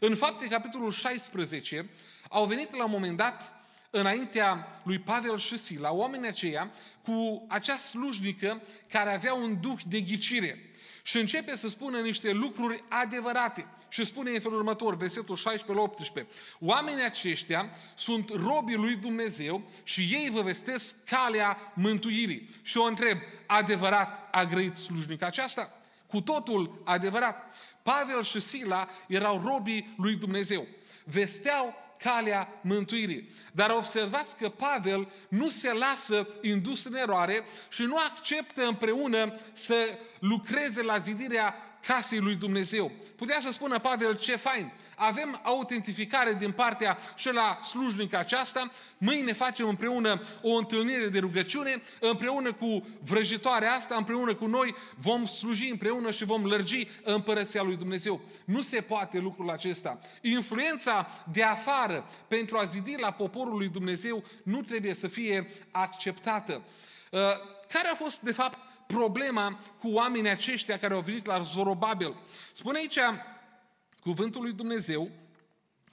În 0.00 0.14
fapte, 0.14 0.46
capitolul 0.46 0.90
16, 0.90 1.90
au 2.28 2.46
venit 2.46 2.76
la 2.76 2.84
un 2.84 2.90
moment 2.90 3.16
dat 3.16 3.59
înaintea 3.90 4.80
lui 4.82 4.98
Pavel 4.98 5.38
și 5.38 5.56
Sila, 5.56 5.92
oamenii 5.92 6.28
aceia 6.28 6.70
cu 7.02 7.46
acea 7.48 7.76
slujnică 7.76 8.62
care 8.88 9.14
avea 9.14 9.34
un 9.34 9.60
duh 9.60 9.80
de 9.88 10.00
ghicire 10.00 10.70
și 11.02 11.18
începe 11.18 11.56
să 11.56 11.68
spună 11.68 12.00
niște 12.00 12.30
lucruri 12.30 12.84
adevărate. 12.88 13.66
Și 13.92 14.04
spune 14.04 14.30
în 14.30 14.40
felul 14.40 14.56
următor, 14.56 14.96
versetul 14.96 15.36
16 15.36 15.72
la 15.78 15.82
18. 15.82 16.34
Oamenii 16.60 17.04
aceștia 17.04 17.70
sunt 17.94 18.30
robii 18.30 18.76
lui 18.76 18.96
Dumnezeu 18.96 19.62
și 19.82 20.00
ei 20.00 20.30
vă 20.30 20.42
vestesc 20.42 21.04
calea 21.04 21.72
mântuirii. 21.74 22.48
Și 22.62 22.76
o 22.76 22.82
întreb, 22.82 23.18
adevărat 23.46 24.28
a 24.30 24.44
grăit 24.44 24.76
slujnica 24.76 25.26
aceasta? 25.26 25.80
Cu 26.06 26.20
totul 26.20 26.82
adevărat. 26.84 27.54
Pavel 27.82 28.22
și 28.22 28.40
Sila 28.40 28.88
erau 29.06 29.42
robii 29.44 29.94
lui 29.96 30.16
Dumnezeu. 30.16 30.66
Vesteau 31.04 31.74
calea 32.02 32.60
mântuirii. 32.60 33.30
Dar 33.52 33.70
observați 33.70 34.36
că 34.36 34.48
Pavel 34.48 35.08
nu 35.28 35.48
se 35.48 35.72
lasă 35.72 36.28
indus 36.40 36.84
în 36.84 36.94
eroare 36.94 37.44
și 37.68 37.82
nu 37.82 37.96
acceptă 37.96 38.62
împreună 38.62 39.38
să 39.52 39.98
lucreze 40.18 40.82
la 40.82 40.98
zidirea 40.98 41.69
casei 41.86 42.18
lui 42.18 42.34
Dumnezeu. 42.34 42.92
Putea 43.16 43.38
să 43.38 43.50
spună 43.50 43.78
Pavel, 43.78 44.16
ce 44.16 44.36
fain, 44.36 44.72
avem 44.94 45.40
autentificare 45.42 46.34
din 46.34 46.52
partea 46.52 46.98
și 47.16 47.32
la 47.32 47.58
slujnica 47.62 48.18
aceasta, 48.18 48.70
mâine 48.98 49.32
facem 49.32 49.68
împreună 49.68 50.22
o 50.42 50.54
întâlnire 50.54 51.08
de 51.08 51.18
rugăciune, 51.18 51.82
împreună 52.00 52.52
cu 52.52 52.86
vrăjitoarea 53.04 53.72
asta, 53.72 53.94
împreună 53.96 54.34
cu 54.34 54.46
noi 54.46 54.74
vom 54.96 55.26
sluji 55.26 55.68
împreună 55.68 56.10
și 56.10 56.24
vom 56.24 56.44
lărgi 56.46 56.88
împărăția 57.02 57.62
lui 57.62 57.76
Dumnezeu. 57.76 58.20
Nu 58.44 58.62
se 58.62 58.80
poate 58.80 59.18
lucrul 59.18 59.50
acesta. 59.50 59.98
Influența 60.20 61.08
de 61.32 61.42
afară 61.42 62.10
pentru 62.28 62.58
a 62.58 62.64
zidi 62.64 62.96
la 63.00 63.10
poporul 63.10 63.56
lui 63.56 63.68
Dumnezeu 63.68 64.24
nu 64.42 64.62
trebuie 64.62 64.94
să 64.94 65.08
fie 65.08 65.50
acceptată. 65.70 66.62
Uh, 67.10 67.20
care 67.72 67.88
a 67.88 67.94
fost, 67.94 68.20
de 68.20 68.32
fapt, 68.32 68.58
problema 68.92 69.58
cu 69.78 69.88
oamenii 69.88 70.30
aceștia 70.30 70.78
care 70.78 70.94
au 70.94 71.00
venit 71.00 71.26
la 71.26 71.42
Zorobabel. 71.42 72.14
Spune 72.52 72.78
aici 72.78 72.98
cuvântul 74.00 74.42
lui 74.42 74.52
Dumnezeu 74.52 75.10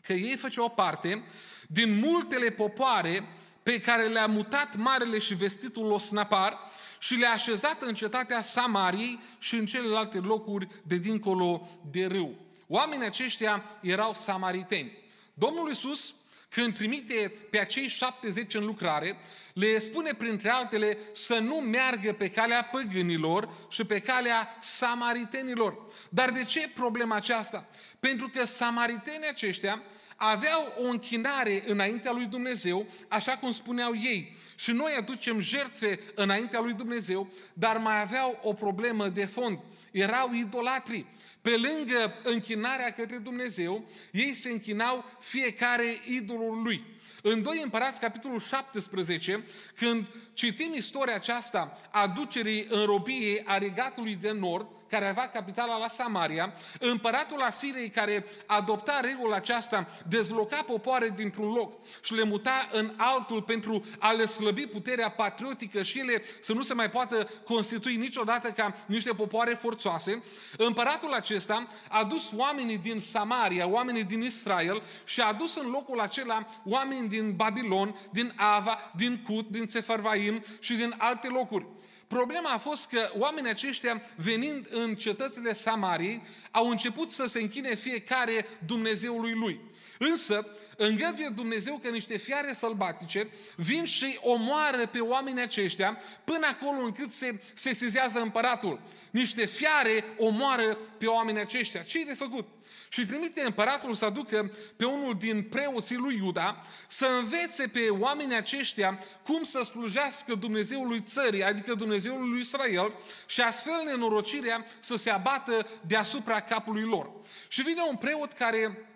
că 0.02 0.14
ei 0.14 0.38
făceau 0.38 0.70
parte 0.70 1.24
din 1.68 2.00
multele 2.00 2.50
popoare 2.50 3.28
pe 3.64 3.80
care 3.80 4.08
le-a 4.08 4.28
mutat 4.28 4.76
Marele 4.76 5.18
și 5.18 5.36
Vestitul 5.36 5.92
Osnapar 5.92 6.58
și 7.00 7.16
le-a 7.16 7.32
așezat 7.32 7.82
în 7.82 7.94
cetatea 7.94 8.42
Samariei 8.42 9.20
și 9.40 9.56
în 9.56 9.66
celelalte 9.66 10.18
locuri 10.18 10.68
de 10.84 10.96
dincolo 10.96 11.68
de 11.92 12.06
râu. 12.06 12.36
Oamenii 12.68 13.06
aceștia 13.06 13.64
erau 13.82 14.14
samariteni. 14.14 14.98
Domnul 15.34 15.68
Iisus 15.68 16.16
când 16.50 16.74
trimite 16.74 17.34
pe 17.50 17.60
acei 17.60 17.88
70 17.88 18.54
în 18.54 18.66
lucrare, 18.66 19.18
le 19.54 19.80
spune 19.80 20.14
printre 20.14 20.50
altele 20.50 20.98
să 21.12 21.38
nu 21.38 21.56
meargă 21.56 22.14
pe 22.14 22.30
calea 22.30 22.64
păgânilor 22.64 23.68
și 23.70 23.84
pe 23.84 24.00
calea 24.00 24.58
samaritenilor. 24.60 25.78
Dar 26.10 26.32
de 26.32 26.44
ce 26.44 26.70
problema 26.76 27.16
aceasta? 27.16 27.70
Pentru 28.00 28.28
că 28.28 28.46
samaritenii 28.46 29.30
aceștia 29.30 29.84
aveau 30.18 30.74
o 30.78 30.84
închinare 30.84 31.64
înaintea 31.68 32.12
lui 32.12 32.26
Dumnezeu, 32.26 32.88
așa 33.08 33.38
cum 33.38 33.52
spuneau 33.52 33.96
ei. 33.96 34.36
Și 34.56 34.72
noi 34.72 34.96
aducem 34.98 35.40
jertfe 35.40 36.00
înaintea 36.16 36.60
lui 36.60 36.74
Dumnezeu, 36.74 37.32
dar 37.54 37.78
mai 37.78 38.02
aveau 38.02 38.40
o 38.42 38.54
problemă 38.54 39.08
de 39.08 39.26
fond. 39.26 39.60
Erau 39.92 40.34
idolatri. 40.34 41.06
Pe 41.48 41.58
lângă 41.58 42.14
închinarea 42.24 42.94
către 42.94 43.18
Dumnezeu, 43.18 43.86
ei 44.12 44.34
se 44.34 44.50
închinau 44.50 45.06
fiecare 45.20 46.00
idolul 46.08 46.62
lui. 46.62 46.84
În 47.22 47.42
2 47.44 47.62
Împărați, 47.64 48.00
capitolul 48.00 48.40
17, 48.40 49.44
când 49.76 50.08
citim 50.34 50.74
istoria 50.74 51.16
aceasta 51.16 51.80
a 51.92 52.08
ducerii 52.08 52.68
în 52.70 52.86
robie 52.86 53.44
a 53.46 53.58
regatului 53.58 54.16
de 54.16 54.32
nord, 54.32 54.68
care 54.90 55.08
avea 55.08 55.30
capitala 55.30 55.78
la 55.78 55.88
Samaria, 55.88 56.54
împăratul 56.80 57.42
Asiriei 57.42 57.90
care 57.90 58.26
adopta 58.46 59.00
regula 59.00 59.36
aceasta, 59.36 59.88
dezloca 60.08 60.62
popoare 60.62 61.14
dintr-un 61.16 61.52
loc 61.54 61.74
și 62.04 62.14
le 62.14 62.24
muta 62.24 62.70
în 62.72 62.94
altul 62.98 63.42
pentru 63.42 63.86
a 64.00 64.12
le 64.12 64.26
slăbi 64.26 64.68
puterea 64.68 65.10
patriotică 65.10 65.82
și 65.82 66.00
ele 66.00 66.24
să 66.42 66.54
nu 66.54 66.64
se 66.64 66.74
mai 66.74 66.90
poată 66.90 67.30
constitui 67.44 67.96
niciodată 67.96 68.50
ca 68.52 68.76
niște 68.86 69.12
popoare 69.12 69.54
forțoase, 69.54 70.24
împăratul 70.58 71.14
acesta 71.14 71.68
a 71.90 72.04
dus 72.04 72.32
oamenii 72.36 72.78
din 72.78 73.00
Samaria, 73.00 73.68
oamenii 73.68 74.04
din 74.04 74.22
Israel 74.22 74.82
și 75.06 75.22
a 75.22 75.34
dus 75.34 75.56
în 75.56 75.70
locul 75.70 76.00
acela 76.00 76.46
oameni 76.66 77.08
din 77.08 77.36
Babilon, 77.36 78.00
din 78.12 78.34
Ava, 78.36 78.92
din 78.96 79.24
Cut, 79.26 79.50
din 79.50 79.68
Sefarvaim 79.68 80.44
și 80.60 80.74
din 80.74 80.96
alte 80.98 81.28
locuri. 81.28 81.66
Problema 82.08 82.50
a 82.50 82.58
fost 82.58 82.88
că 82.88 83.10
oamenii 83.18 83.50
aceștia, 83.50 84.02
venind 84.16 84.68
în 84.70 84.96
cetățile 84.96 85.54
Samariei, 85.54 86.22
au 86.52 86.70
început 86.70 87.12
să 87.12 87.26
se 87.26 87.40
închine 87.40 87.76
fiecare 87.76 88.46
Dumnezeului 88.66 89.34
lui. 89.34 89.60
Însă, 90.00 90.48
îngăduie 90.78 91.32
Dumnezeu 91.36 91.80
că 91.84 91.90
niște 91.90 92.18
fiare 92.18 92.54
sălbatice 92.54 93.30
vin 93.56 93.86
și 93.86 94.20
omoară 94.22 94.88
pe 94.88 95.00
oamenii 95.00 95.42
aceștia 95.42 96.02
până 96.24 96.48
acolo 96.48 96.82
încât 96.82 97.12
se, 97.12 97.40
se 97.54 97.74
sezează 97.74 98.20
împăratul. 98.20 98.80
Niște 99.12 99.46
fiare 99.46 100.04
omoară 100.18 100.78
pe 100.98 101.06
oamenii 101.06 101.42
aceștia. 101.42 101.82
Ce-i 101.82 102.06
de 102.06 102.14
făcut? 102.14 102.48
Și 102.90 103.06
trimite 103.06 103.42
împăratul 103.42 103.94
să 103.94 104.06
aducă 104.06 104.52
pe 104.76 104.86
unul 104.86 105.18
din 105.18 105.44
preoții 105.44 105.96
lui 105.96 106.16
Iuda 106.16 106.66
să 106.88 107.06
învețe 107.06 107.68
pe 107.68 107.90
oamenii 107.90 108.36
aceștia 108.36 109.00
cum 109.24 109.44
să 109.44 109.62
slujească 109.64 110.36
Dumnezeului 110.36 111.02
țării, 111.02 111.44
adică 111.44 111.74
Dumnezeului 111.74 112.30
lui 112.30 112.40
Israel, 112.40 112.94
și 113.26 113.42
astfel 113.42 113.84
nenorocirea 113.86 114.66
să 114.80 114.96
se 114.96 115.10
abată 115.10 115.68
deasupra 115.88 116.40
capului 116.40 116.84
lor. 116.84 117.12
Și 117.48 117.62
vine 117.62 117.82
un 117.90 117.96
preot 117.96 118.32
care 118.32 118.88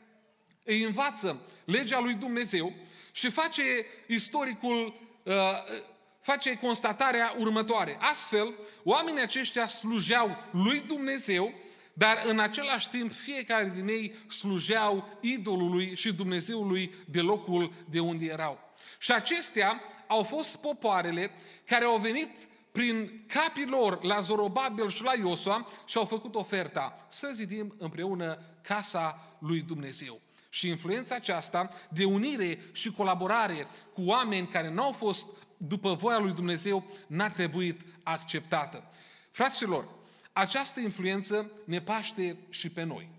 îi 0.66 0.84
învață 0.84 1.42
legea 1.66 2.00
lui 2.00 2.14
Dumnezeu 2.14 2.74
și 3.12 3.30
face 3.30 3.64
istoricul, 4.08 4.94
uh, 5.24 5.34
face 6.20 6.58
constatarea 6.58 7.36
următoare. 7.38 7.98
Astfel, 8.00 8.54
oamenii 8.84 9.22
aceștia 9.22 9.68
slujeau 9.68 10.38
lui 10.52 10.80
Dumnezeu, 10.80 11.54
dar 11.94 12.22
în 12.26 12.40
același 12.40 12.90
timp 12.90 13.12
fiecare 13.12 13.72
din 13.76 13.88
ei 13.88 14.16
slujeau 14.30 15.18
idolului 15.22 15.96
și 15.96 16.14
Dumnezeului 16.14 16.94
de 17.06 17.20
locul 17.20 17.74
de 17.90 18.00
unde 18.00 18.26
erau. 18.26 18.60
Și 19.00 19.12
acestea 19.12 19.82
au 20.08 20.24
fost 20.24 20.56
popoarele 20.56 21.32
care 21.66 21.86
au 21.86 21.98
venit 21.98 22.30
prin 22.72 23.24
capii 23.28 23.66
lor 23.66 24.04
la 24.04 24.20
Zorobabel 24.20 24.90
și 24.90 25.04
la 25.04 25.14
Iosua 25.18 25.68
și 25.86 25.98
au 25.98 26.06
făcut 26.06 26.36
oferta 26.36 27.08
să 27.10 27.32
zidim 27.34 27.76
împreună 27.78 28.40
casa 28.62 29.38
lui 29.40 29.62
Dumnezeu. 29.62 30.22
Și 30.54 30.68
influența 30.68 31.16
aceasta 31.16 31.70
de 31.90 32.06
unire 32.06 32.60
și 32.72 32.92
colaborare 32.92 33.68
cu 33.94 34.02
oameni 34.06 34.48
care 34.48 34.70
nu 34.70 34.84
au 34.84 34.92
fost 34.92 35.26
după 35.58 35.94
voia 35.94 36.20
lui 36.20 36.34
Dumnezeu 36.34 36.92
n-a 37.08 37.30
trebuit 37.30 37.82
acceptată. 38.04 38.84
Fraților, 39.32 39.88
această 40.34 40.80
influență 40.80 41.52
ne 41.66 41.82
paște 41.82 42.38
și 42.50 42.70
pe 42.70 42.84
noi. 42.84 43.10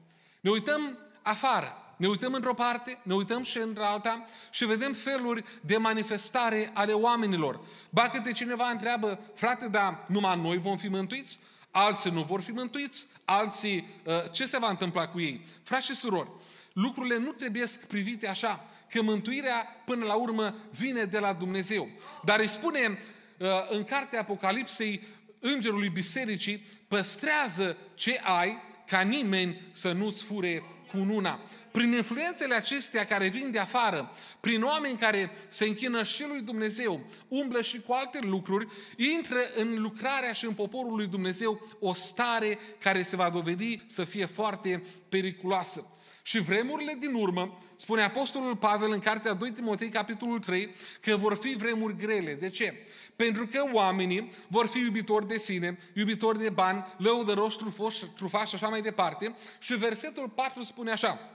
Ne 0.41 0.51
uităm 0.51 0.99
afară, 1.23 1.95
ne 1.97 2.09
uităm 2.09 2.35
într-o 2.35 2.55
parte, 2.55 2.99
ne 3.03 3.15
uităm 3.15 3.43
și 3.43 3.59
într-alta 3.59 4.25
și 4.51 4.65
vedem 4.65 4.93
feluri 4.93 5.45
de 5.61 5.77
manifestare 5.77 6.71
ale 6.75 6.93
oamenilor. 6.93 7.61
Ba 7.91 8.11
de 8.25 8.33
cineva 8.33 8.69
întreabă, 8.69 9.21
frate, 9.35 9.69
dar 9.69 10.05
numai 10.09 10.41
noi 10.41 10.59
vom 10.59 10.77
fi 10.77 10.89
mântuiți? 10.89 11.39
Alții 11.71 12.11
nu 12.11 12.23
vor 12.23 12.41
fi 12.41 12.51
mântuiți? 12.51 13.07
Alții, 13.25 13.89
uh, 14.05 14.31
ce 14.31 14.45
se 14.45 14.59
va 14.59 14.69
întâmpla 14.69 15.09
cu 15.09 15.21
ei? 15.21 15.47
Frați 15.62 15.87
și 15.87 15.95
surori, 15.95 16.31
lucrurile 16.73 17.19
nu 17.19 17.33
trebuie 17.33 17.64
privite 17.87 18.29
așa, 18.29 18.69
că 18.91 19.02
mântuirea 19.02 19.67
până 19.85 20.05
la 20.05 20.14
urmă 20.14 20.55
vine 20.71 21.05
de 21.05 21.19
la 21.19 21.33
Dumnezeu. 21.33 21.88
Dar 22.25 22.41
îi 22.41 22.49
spune 22.49 22.99
uh, 23.38 23.49
în 23.69 23.85
cartea 23.85 24.21
Apocalipsei 24.21 25.02
îngerului 25.41 25.88
bisericii, 25.88 26.67
păstrează 26.88 27.76
ce 27.95 28.21
ai 28.23 28.59
ca 28.87 29.00
nimeni 29.00 29.69
să 29.71 29.93
nu-ți 29.93 30.25
fure 30.25 30.62
cununa 30.91 31.41
prin 31.73 31.93
influențele 31.93 32.55
acestea 32.55 33.05
care 33.05 33.29
vin 33.29 33.50
de 33.50 33.59
afară, 33.59 34.12
prin 34.41 34.62
oameni 34.62 34.99
care 34.99 35.31
se 35.49 35.64
închină 35.64 36.02
și 36.02 36.25
lui 36.26 36.41
Dumnezeu, 36.41 37.00
umblă 37.29 37.62
și 37.62 37.81
cu 37.81 37.93
alte 37.93 38.19
lucruri, 38.23 38.67
intră 38.97 39.38
în 39.55 39.81
lucrarea 39.81 40.33
și 40.33 40.45
în 40.45 40.52
poporul 40.55 40.97
lui 40.97 41.07
Dumnezeu 41.07 41.76
o 41.81 41.93
stare 41.93 42.59
care 42.79 43.02
se 43.02 43.17
va 43.17 43.31
dovedi 43.31 43.81
să 43.87 44.05
fie 44.05 44.25
foarte 44.25 44.83
periculoasă. 45.09 45.87
Și 46.23 46.38
vremurile 46.38 46.97
din 46.99 47.14
urmă, 47.14 47.59
spune 47.76 48.02
Apostolul 48.02 48.57
Pavel 48.57 48.93
în 48.93 48.99
cartea 48.99 49.33
2 49.33 49.50
Timotei, 49.52 49.88
capitolul 49.88 50.38
3, 50.38 50.75
că 51.00 51.17
vor 51.17 51.35
fi 51.35 51.55
vremuri 51.59 51.97
grele. 51.97 52.35
De 52.35 52.49
ce? 52.49 52.87
Pentru 53.17 53.47
că 53.47 53.64
oamenii 53.73 54.33
vor 54.49 54.67
fi 54.67 54.79
iubitori 54.79 55.26
de 55.26 55.37
sine, 55.37 55.79
iubitori 55.95 56.38
de 56.38 56.49
bani, 56.49 56.85
lăudăroși, 56.97 57.57
trufoși, 57.57 58.05
trufași 58.05 58.49
și 58.49 58.55
așa 58.55 58.69
mai 58.69 58.83
departe. 58.83 59.37
Și 59.59 59.75
versetul 59.75 60.29
4 60.29 60.62
spune 60.62 60.91
așa, 60.91 61.33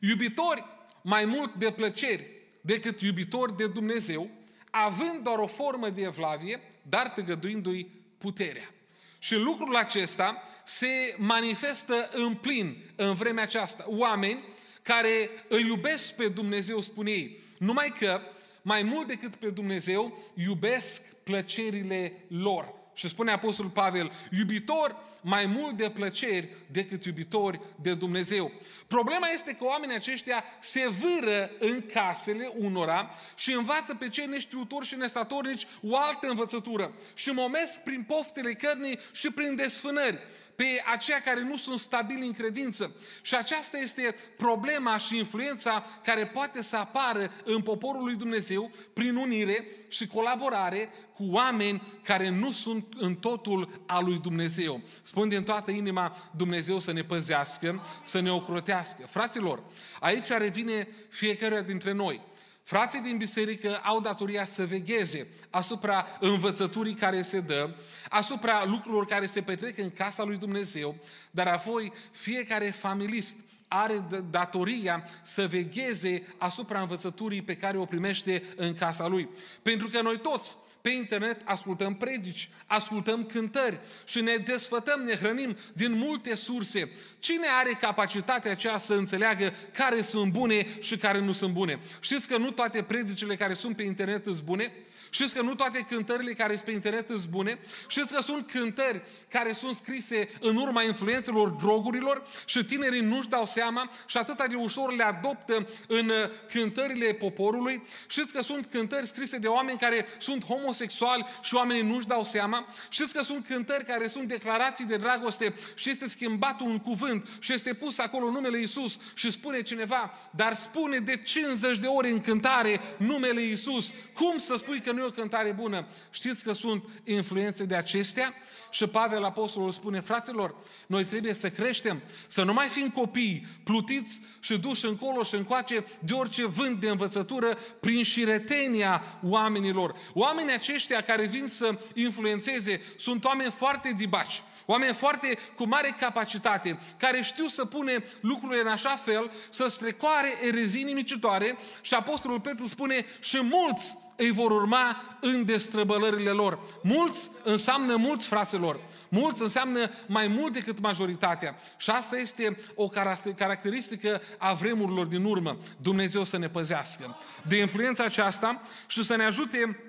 Iubitori 0.00 0.64
mai 1.02 1.24
mult 1.24 1.54
de 1.54 1.70
plăceri 1.70 2.26
decât 2.60 3.00
iubitori 3.00 3.56
de 3.56 3.66
Dumnezeu, 3.66 4.30
având 4.70 5.22
doar 5.22 5.38
o 5.38 5.46
formă 5.46 5.88
de 5.88 6.02
evlavie, 6.02 6.60
dar 6.82 7.08
tăgăduindu-i 7.08 7.90
puterea. 8.18 8.74
Și 9.18 9.34
lucrul 9.34 9.76
acesta 9.76 10.42
se 10.64 11.14
manifestă 11.16 12.08
în 12.12 12.34
plin 12.34 12.76
în 12.96 13.14
vremea 13.14 13.42
aceasta. 13.42 13.84
Oameni 13.86 14.44
care 14.82 15.30
îl 15.48 15.66
iubesc 15.66 16.12
pe 16.12 16.28
Dumnezeu, 16.28 16.80
spune 16.80 17.10
ei, 17.10 17.42
numai 17.58 17.94
că 17.98 18.20
mai 18.62 18.82
mult 18.82 19.06
decât 19.06 19.34
pe 19.34 19.48
Dumnezeu, 19.48 20.18
iubesc 20.34 21.02
plăcerile 21.24 22.24
lor. 22.28 22.74
Și 22.94 23.08
spune 23.08 23.30
Apostolul 23.30 23.70
Pavel, 23.70 24.12
iubitor 24.30 24.96
mai 25.20 25.46
mult 25.46 25.76
de 25.76 25.90
plăceri 25.90 26.48
decât 26.66 27.04
iubitori 27.04 27.60
de 27.82 27.94
Dumnezeu. 27.94 28.52
Problema 28.86 29.28
este 29.28 29.52
că 29.52 29.64
oamenii 29.64 29.96
aceștia 29.96 30.44
se 30.60 30.88
vâră 30.88 31.50
în 31.58 31.82
casele 31.92 32.52
unora 32.56 33.10
și 33.36 33.52
învață 33.52 33.94
pe 33.94 34.08
cei 34.08 34.26
neștiutori 34.26 34.86
și 34.86 34.94
nestatornici 34.94 35.66
o 35.82 35.96
altă 35.96 36.28
învățătură 36.28 36.92
și 37.14 37.30
momesc 37.30 37.80
prin 37.80 38.02
poftele 38.02 38.54
cărnii 38.54 38.98
și 39.12 39.30
prin 39.30 39.54
desfânări 39.54 40.18
pe 40.60 40.82
aceia 40.92 41.20
care 41.20 41.42
nu 41.42 41.56
sunt 41.56 41.78
stabili 41.78 42.26
în 42.26 42.32
credință. 42.32 42.96
Și 43.22 43.34
aceasta 43.34 43.78
este 43.78 44.14
problema 44.36 44.96
și 44.96 45.16
influența 45.16 45.84
care 46.04 46.26
poate 46.26 46.62
să 46.62 46.76
apară 46.76 47.32
în 47.44 47.62
poporul 47.62 48.04
lui 48.04 48.14
Dumnezeu 48.14 48.70
prin 48.92 49.16
unire 49.16 49.64
și 49.88 50.06
colaborare 50.06 50.88
cu 51.14 51.24
oameni 51.30 51.82
care 52.02 52.28
nu 52.28 52.52
sunt 52.52 52.86
în 52.96 53.14
totul 53.14 53.82
al 53.86 54.04
lui 54.04 54.18
Dumnezeu. 54.18 54.80
Spun 55.02 55.28
din 55.28 55.42
toată 55.42 55.70
inima 55.70 56.30
Dumnezeu 56.36 56.78
să 56.78 56.92
ne 56.92 57.02
păzească, 57.02 57.82
să 58.04 58.20
ne 58.20 58.32
ocrotească. 58.32 59.06
Fraților, 59.10 59.62
aici 60.00 60.28
revine 60.28 60.88
fiecare 61.08 61.62
dintre 61.62 61.92
noi. 61.92 62.20
Frații 62.62 63.00
din 63.00 63.16
biserică 63.16 63.80
au 63.82 64.00
datoria 64.00 64.44
să 64.44 64.66
vegheze 64.66 65.26
asupra 65.50 66.06
învățăturii 66.20 66.94
care 66.94 67.22
se 67.22 67.40
dă, 67.40 67.70
asupra 68.08 68.64
lucrurilor 68.64 69.06
care 69.06 69.26
se 69.26 69.42
petrec 69.42 69.78
în 69.78 69.90
casa 69.90 70.24
lui 70.24 70.36
Dumnezeu, 70.36 70.96
dar 71.30 71.46
apoi 71.46 71.92
fiecare 72.10 72.70
familist 72.70 73.36
are 73.68 74.04
datoria 74.30 75.04
să 75.22 75.46
vegheze 75.46 76.34
asupra 76.38 76.80
învățăturii 76.80 77.42
pe 77.42 77.56
care 77.56 77.78
o 77.78 77.84
primește 77.84 78.42
în 78.56 78.74
casa 78.74 79.06
lui. 79.06 79.28
Pentru 79.62 79.88
că 79.88 80.00
noi 80.02 80.18
toți 80.18 80.56
pe 80.82 80.90
internet 80.90 81.40
ascultăm 81.44 81.94
predici, 81.94 82.48
ascultăm 82.66 83.24
cântări 83.24 83.80
și 84.04 84.20
ne 84.20 84.36
desfătăm, 84.36 85.00
ne 85.00 85.14
hrănim 85.14 85.56
din 85.72 85.92
multe 85.92 86.34
surse. 86.34 86.90
Cine 87.18 87.46
are 87.60 87.70
capacitatea 87.80 88.50
aceea 88.50 88.78
să 88.78 88.94
înțeleagă 88.94 89.52
care 89.72 90.02
sunt 90.02 90.32
bune 90.32 90.66
și 90.80 90.96
care 90.96 91.20
nu 91.20 91.32
sunt 91.32 91.52
bune? 91.52 91.80
Știți 92.00 92.28
că 92.28 92.36
nu 92.36 92.50
toate 92.50 92.82
predicile 92.82 93.36
care 93.36 93.54
sunt 93.54 93.76
pe 93.76 93.82
internet 93.82 94.24
sunt 94.24 94.42
bune? 94.42 94.72
Știți 95.10 95.34
că 95.34 95.42
nu 95.42 95.54
toate 95.54 95.86
cântările 95.88 96.32
care 96.32 96.52
sunt 96.52 96.64
pe 96.64 96.70
internet 96.70 97.06
sunt 97.06 97.26
bune? 97.26 97.58
Știți 97.88 98.14
că 98.14 98.20
sunt 98.20 98.50
cântări 98.50 99.02
care 99.28 99.52
sunt 99.52 99.74
scrise 99.74 100.28
în 100.40 100.56
urma 100.56 100.82
influențelor 100.82 101.48
drogurilor 101.48 102.22
și 102.44 102.64
tinerii 102.64 103.00
nu-și 103.00 103.28
dau 103.28 103.44
seama 103.44 103.90
și 104.06 104.16
atât 104.16 104.48
de 104.48 104.54
ușor 104.54 104.94
le 104.94 105.02
adoptă 105.02 105.68
în 105.86 106.08
uh, 106.08 106.30
cântările 106.48 107.12
poporului? 107.12 107.82
Știți 108.08 108.32
că 108.32 108.42
sunt 108.42 108.66
cântări 108.66 109.06
scrise 109.06 109.38
de 109.38 109.46
oameni 109.46 109.78
care 109.78 110.06
sunt 110.18 110.44
homosexuali 110.44 111.26
și 111.42 111.54
oamenii 111.54 111.82
nu-și 111.82 112.06
dau 112.06 112.24
seama? 112.24 112.66
Știți 112.88 113.14
că 113.14 113.22
sunt 113.22 113.46
cântări 113.46 113.84
care 113.84 114.06
sunt 114.06 114.28
declarații 114.28 114.84
de 114.84 114.96
dragoste 114.96 115.54
și 115.74 115.90
este 115.90 116.08
schimbat 116.08 116.60
un 116.60 116.78
cuvânt 116.78 117.28
și 117.38 117.52
este 117.52 117.74
pus 117.74 117.98
acolo 117.98 118.30
numele 118.30 118.58
Iisus 118.58 118.98
și 119.14 119.30
spune 119.30 119.62
cineva, 119.62 120.14
dar 120.30 120.54
spune 120.54 120.98
de 120.98 121.16
50 121.16 121.78
de 121.78 121.86
ori 121.86 122.10
în 122.10 122.20
cântare 122.20 122.80
numele 122.96 123.42
Iisus. 123.42 123.92
Cum 124.14 124.38
să 124.38 124.54
spui 124.56 124.80
că 124.80 124.92
nu 124.92 124.99
nu 125.00 125.06
e 125.06 125.08
o 125.08 125.20
cântare 125.20 125.52
bună. 125.52 125.86
Știți 126.10 126.44
că 126.44 126.52
sunt 126.52 126.84
influențe 127.04 127.64
de 127.64 127.74
acestea? 127.74 128.34
Și 128.70 128.86
Pavel 128.86 129.24
Apostolul 129.24 129.72
spune, 129.72 130.00
fraților, 130.00 130.54
noi 130.86 131.04
trebuie 131.04 131.34
să 131.34 131.50
creștem, 131.50 132.02
să 132.26 132.42
nu 132.42 132.52
mai 132.52 132.66
fim 132.66 132.90
copii 132.90 133.46
plutiți 133.64 134.20
și 134.40 134.58
duși 134.58 134.86
încolo 134.86 135.22
și 135.22 135.34
încoace 135.34 135.84
de 135.98 136.12
orice 136.12 136.46
vânt 136.46 136.80
de 136.80 136.88
învățătură 136.88 137.58
prin 137.80 138.02
șiretenia 138.02 139.02
oamenilor. 139.22 139.94
Oamenii 140.12 140.54
aceștia 140.54 141.02
care 141.02 141.26
vin 141.26 141.46
să 141.46 141.78
influențeze 141.94 142.80
sunt 142.96 143.24
oameni 143.24 143.50
foarte 143.50 143.94
dibaci. 143.96 144.42
Oameni 144.66 144.94
foarte 144.94 145.38
cu 145.56 145.66
mare 145.66 145.96
capacitate, 146.00 146.78
care 146.96 147.22
știu 147.22 147.46
să 147.46 147.64
pune 147.64 148.04
lucrurile 148.20 148.60
în 148.60 148.66
așa 148.66 148.96
fel, 148.96 149.30
să 149.50 149.66
strecoare 149.66 150.34
erezii 150.42 150.82
nimicitoare 150.82 151.58
și 151.80 151.94
Apostolul 151.94 152.40
Petru 152.40 152.66
spune 152.66 153.06
și 153.20 153.42
mulți 153.42 153.96
îi 154.20 154.30
vor 154.30 154.50
urma 154.50 155.02
în 155.20 155.44
destrăbălările 155.44 156.30
lor. 156.30 156.58
Mulți 156.82 157.30
înseamnă 157.44 157.96
mulți, 157.96 158.26
fraților. 158.26 158.80
Mulți 159.08 159.42
înseamnă 159.42 159.90
mai 160.06 160.26
mult 160.28 160.52
decât 160.52 160.80
majoritatea. 160.80 161.58
Și 161.76 161.90
asta 161.90 162.18
este 162.18 162.58
o 162.74 162.88
caracteristică 163.36 164.22
a 164.38 164.52
vremurilor 164.52 165.06
din 165.06 165.24
urmă. 165.24 165.58
Dumnezeu 165.76 166.24
să 166.24 166.38
ne 166.38 166.48
păzească 166.48 167.18
de 167.48 167.56
influența 167.56 168.04
aceasta 168.04 168.62
și 168.86 169.02
să 169.02 169.16
ne 169.16 169.24
ajute 169.24 169.84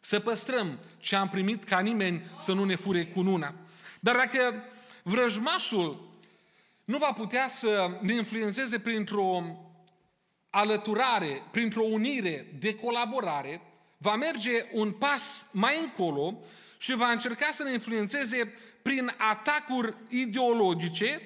să 0.00 0.20
păstrăm 0.20 0.78
ce 0.98 1.16
am 1.16 1.28
primit 1.28 1.64
ca 1.64 1.78
nimeni 1.78 2.30
să 2.38 2.52
nu 2.52 2.64
ne 2.64 2.74
fure 2.74 3.06
cu 3.06 3.20
nuna. 3.20 3.54
Dar 4.00 4.16
dacă 4.16 4.64
vrăjmașul 5.02 6.08
nu 6.84 6.98
va 6.98 7.12
putea 7.12 7.48
să 7.48 7.98
ne 8.00 8.14
influențeze 8.14 8.78
printr-o 8.78 9.42
alăturare, 10.56 11.42
printr-o 11.50 11.82
unire 11.82 12.46
de 12.58 12.74
colaborare, 12.74 13.60
va 13.96 14.16
merge 14.16 14.50
un 14.72 14.92
pas 14.92 15.46
mai 15.50 15.78
încolo 15.80 16.38
și 16.78 16.94
va 16.94 17.10
încerca 17.10 17.48
să 17.52 17.62
ne 17.62 17.72
influențeze 17.72 18.54
prin 18.82 19.14
atacuri 19.16 19.94
ideologice 20.08 21.20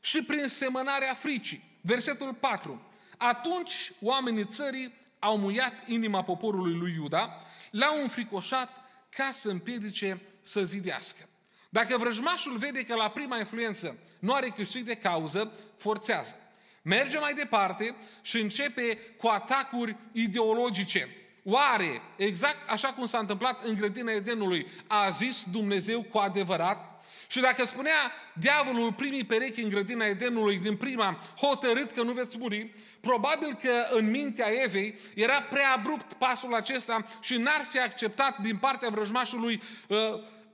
și 0.00 0.22
prin 0.22 0.46
semănarea 0.46 1.14
fricii. 1.14 1.62
Versetul 1.80 2.34
4. 2.34 2.82
Atunci 3.16 3.92
oamenii 4.00 4.46
țării 4.46 4.94
au 5.18 5.38
muiat 5.38 5.74
inima 5.86 6.22
poporului 6.22 6.74
lui 6.74 6.92
Iuda, 6.92 7.42
l-au 7.70 8.02
înfricoșat 8.02 8.70
ca 9.08 9.30
să 9.32 9.48
împiedice 9.48 10.20
să 10.42 10.64
zidească. 10.64 11.28
Dacă 11.68 11.96
vrăjmașul 11.96 12.56
vede 12.56 12.84
că 12.84 12.94
la 12.94 13.08
prima 13.08 13.38
influență 13.38 13.98
nu 14.18 14.32
are 14.32 14.48
câștig 14.48 14.84
de 14.84 14.94
cauză, 14.94 15.52
forțează. 15.76 16.43
Merge 16.86 17.18
mai 17.18 17.34
departe 17.34 17.94
și 18.22 18.40
începe 18.40 18.98
cu 19.16 19.26
atacuri 19.26 19.96
ideologice. 20.12 21.08
Oare, 21.42 22.02
exact 22.16 22.68
așa 22.68 22.88
cum 22.88 23.06
s-a 23.06 23.18
întâmplat 23.18 23.62
în 23.62 23.74
grădina 23.74 24.12
Edenului, 24.12 24.66
a 24.86 25.10
zis 25.10 25.44
Dumnezeu 25.50 26.02
cu 26.02 26.18
adevărat? 26.18 27.04
Și 27.28 27.40
dacă 27.40 27.64
spunea 27.64 28.12
diavolul 28.32 28.92
primii 28.92 29.24
perechi 29.24 29.60
în 29.60 29.68
grădina 29.68 30.04
Edenului 30.04 30.58
din 30.58 30.76
prima, 30.76 31.18
hotărât 31.36 31.90
că 31.90 32.02
nu 32.02 32.12
veți 32.12 32.38
muri, 32.38 32.72
probabil 33.00 33.58
că 33.62 33.86
în 33.90 34.10
mintea 34.10 34.46
Evei 34.64 34.98
era 35.14 35.42
prea 35.42 35.72
abrupt 35.72 36.12
pasul 36.12 36.54
acesta 36.54 37.06
și 37.20 37.36
n-ar 37.36 37.64
fi 37.70 37.78
acceptat 37.78 38.38
din 38.38 38.56
partea 38.56 38.88
vrăjmașului 38.88 39.62
uh, 39.88 39.98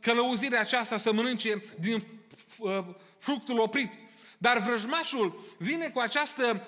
călăuzirea 0.00 0.60
aceasta 0.60 0.96
să 0.96 1.12
mănânce 1.12 1.62
din 1.78 2.02
uh, 2.58 2.78
fructul 3.18 3.58
oprit. 3.58 3.90
Dar 4.42 4.58
vrăjmașul 4.58 5.40
vine 5.58 5.88
cu, 5.88 5.98
această, 5.98 6.66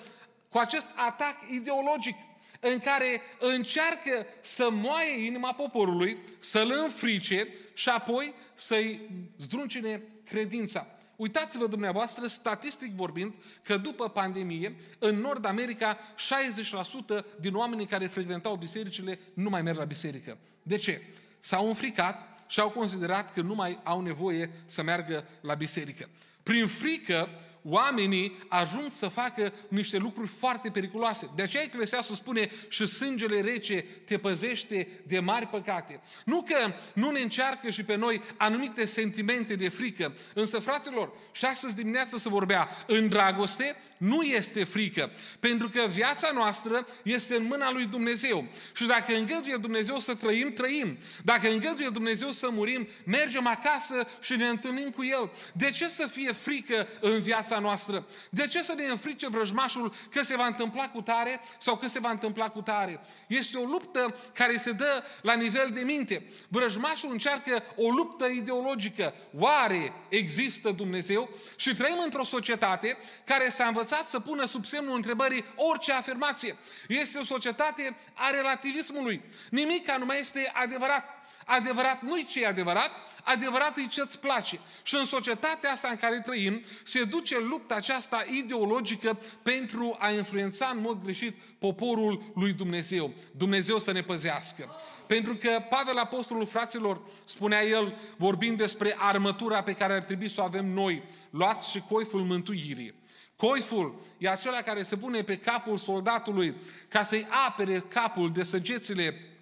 cu 0.49 0.57
acest 0.57 0.87
atac 0.95 1.37
ideologic 1.51 2.15
în 2.59 2.79
care 2.79 3.21
încearcă 3.39 4.25
să 4.41 4.69
moaie 4.71 5.25
inima 5.25 5.53
poporului, 5.53 6.17
să-l 6.39 6.71
înfrice 6.83 7.47
și 7.73 7.89
apoi 7.89 8.33
să-i 8.53 9.09
zdruncine 9.37 10.01
credința. 10.25 10.87
Uitați-vă 11.15 11.67
dumneavoastră, 11.67 12.27
statistic 12.27 12.91
vorbind, 12.91 13.33
că 13.63 13.77
după 13.77 14.09
pandemie, 14.09 14.75
în 14.99 15.19
Nord 15.19 15.45
America, 15.45 15.97
60% 15.97 17.25
din 17.39 17.55
oamenii 17.55 17.87
care 17.87 18.07
frecventau 18.07 18.55
bisericile 18.55 19.19
nu 19.33 19.49
mai 19.49 19.61
merg 19.61 19.77
la 19.77 19.83
biserică. 19.83 20.37
De 20.63 20.77
ce? 20.77 21.01
S-au 21.39 21.67
înfricat 21.67 22.43
și 22.47 22.59
au 22.59 22.69
considerat 22.69 23.33
că 23.33 23.41
nu 23.41 23.55
mai 23.55 23.79
au 23.83 24.01
nevoie 24.01 24.51
să 24.65 24.83
meargă 24.83 25.27
la 25.41 25.53
biserică. 25.53 26.09
Prin 26.43 26.67
frică, 26.67 27.29
oamenii 27.63 28.37
ajung 28.47 28.91
să 28.91 29.07
facă 29.07 29.53
niște 29.67 29.97
lucruri 29.97 30.27
foarte 30.27 30.69
periculoase. 30.69 31.29
De 31.35 31.41
aceea 31.41 31.63
Eclesiastul 31.63 32.15
spune 32.15 32.49
și 32.67 32.85
sângele 32.85 33.41
rece 33.41 33.85
te 34.05 34.17
păzește 34.17 34.87
de 35.07 35.19
mari 35.19 35.47
păcate. 35.47 36.01
Nu 36.25 36.41
că 36.41 36.73
nu 36.93 37.11
ne 37.11 37.19
încearcă 37.19 37.69
și 37.69 37.83
pe 37.83 37.95
noi 37.95 38.21
anumite 38.37 38.85
sentimente 38.85 39.55
de 39.55 39.69
frică, 39.69 40.15
însă, 40.33 40.59
fraților, 40.59 41.13
și 41.31 41.45
astăzi 41.45 41.75
dimineață 41.75 42.17
se 42.17 42.29
vorbea, 42.29 42.69
în 42.87 43.07
dragoste 43.07 43.75
nu 43.97 44.21
este 44.21 44.63
frică, 44.63 45.11
pentru 45.39 45.69
că 45.69 45.85
viața 45.89 46.31
noastră 46.33 46.87
este 47.03 47.35
în 47.35 47.43
mâna 47.43 47.71
lui 47.71 47.85
Dumnezeu. 47.85 48.47
Și 48.75 48.85
dacă 48.85 49.15
îngăduie 49.15 49.57
Dumnezeu 49.61 49.99
să 49.99 50.13
trăim, 50.15 50.53
trăim. 50.53 50.97
Dacă 51.23 51.49
îngăduie 51.49 51.89
Dumnezeu 51.89 52.31
să 52.31 52.49
murim, 52.51 52.87
mergem 53.05 53.47
acasă 53.47 54.07
și 54.21 54.35
ne 54.35 54.47
întâlnim 54.47 54.89
cu 54.89 55.03
El. 55.03 55.31
De 55.53 55.69
ce 55.69 55.87
să 55.87 56.07
fie 56.07 56.31
frică 56.31 56.87
în 57.01 57.19
viața 57.19 57.52
noastră? 57.59 58.05
De 58.29 58.47
ce 58.47 58.61
să 58.61 58.73
ne 58.73 58.85
înfrice 58.85 59.27
vrăjmașul 59.27 59.93
că 60.11 60.21
se 60.21 60.35
va 60.35 60.45
întâmpla 60.45 60.89
cu 60.89 61.01
tare 61.01 61.41
sau 61.57 61.77
că 61.77 61.87
se 61.87 61.99
va 61.99 62.09
întâmpla 62.09 62.49
cu 62.49 62.61
tare? 62.61 62.99
Este 63.27 63.57
o 63.57 63.63
luptă 63.63 64.15
care 64.33 64.57
se 64.57 64.71
dă 64.71 65.03
la 65.21 65.33
nivel 65.33 65.69
de 65.73 65.81
minte. 65.81 66.25
Vrăjmașul 66.49 67.11
încearcă 67.11 67.63
o 67.75 67.89
luptă 67.89 68.25
ideologică. 68.25 69.13
Oare 69.37 69.93
există 70.09 70.71
Dumnezeu? 70.71 71.29
Și 71.55 71.73
trăim 71.73 71.99
într-o 72.03 72.23
societate 72.23 72.97
care 73.25 73.49
s-a 73.49 73.65
învățat 73.65 73.81
învățat 73.83 74.09
să 74.09 74.19
pună 74.19 74.45
sub 74.45 74.65
semnul 74.65 74.95
întrebării 74.95 75.45
orice 75.55 75.91
afirmație. 75.91 76.57
Este 76.87 77.19
o 77.19 77.23
societate 77.23 77.97
a 78.13 78.29
relativismului. 78.29 79.21
Nimic 79.49 79.91
nu 79.97 80.05
mai 80.05 80.19
este 80.19 80.51
adevărat. 80.53 81.22
Adevărat 81.45 82.01
nu-i 82.01 82.25
ce 82.25 82.41
e 82.41 82.47
adevărat, 82.47 82.91
adevărat 83.23 83.77
e 83.77 83.87
ce-ți 83.87 84.19
place. 84.19 84.59
Și 84.83 84.95
în 84.95 85.05
societatea 85.05 85.71
asta 85.71 85.87
în 85.87 85.97
care 85.97 86.19
trăim, 86.19 86.61
se 86.83 87.03
duce 87.03 87.39
lupta 87.39 87.75
aceasta 87.75 88.25
ideologică 88.31 89.19
pentru 89.43 89.95
a 89.99 90.09
influența 90.11 90.71
în 90.73 90.81
mod 90.81 91.03
greșit 91.03 91.35
poporul 91.59 92.31
lui 92.35 92.53
Dumnezeu. 92.53 93.13
Dumnezeu 93.31 93.79
să 93.79 93.91
ne 93.91 94.01
păzească. 94.01 94.75
Pentru 95.07 95.35
că 95.35 95.63
Pavel 95.69 95.97
Apostolul 95.97 96.45
fraților 96.45 97.01
spunea 97.25 97.63
el, 97.63 97.97
vorbind 98.17 98.57
despre 98.57 98.95
armătura 98.97 99.63
pe 99.63 99.73
care 99.73 99.93
ar 99.93 100.01
trebui 100.01 100.29
să 100.29 100.41
o 100.41 100.43
avem 100.43 100.65
noi, 100.65 101.03
luați 101.29 101.69
și 101.69 101.83
coiful 101.89 102.21
mântuirii. 102.21 103.01
Coiful 103.35 104.01
e 104.17 104.29
acela 104.29 104.61
care 104.61 104.83
se 104.83 104.97
pune 104.97 105.21
pe 105.21 105.37
capul 105.37 105.77
soldatului 105.77 106.55
ca 106.87 107.03
să-i 107.03 107.27
apere 107.47 107.85
capul 107.87 108.31
de 108.31 108.43
săgețile 108.43 109.32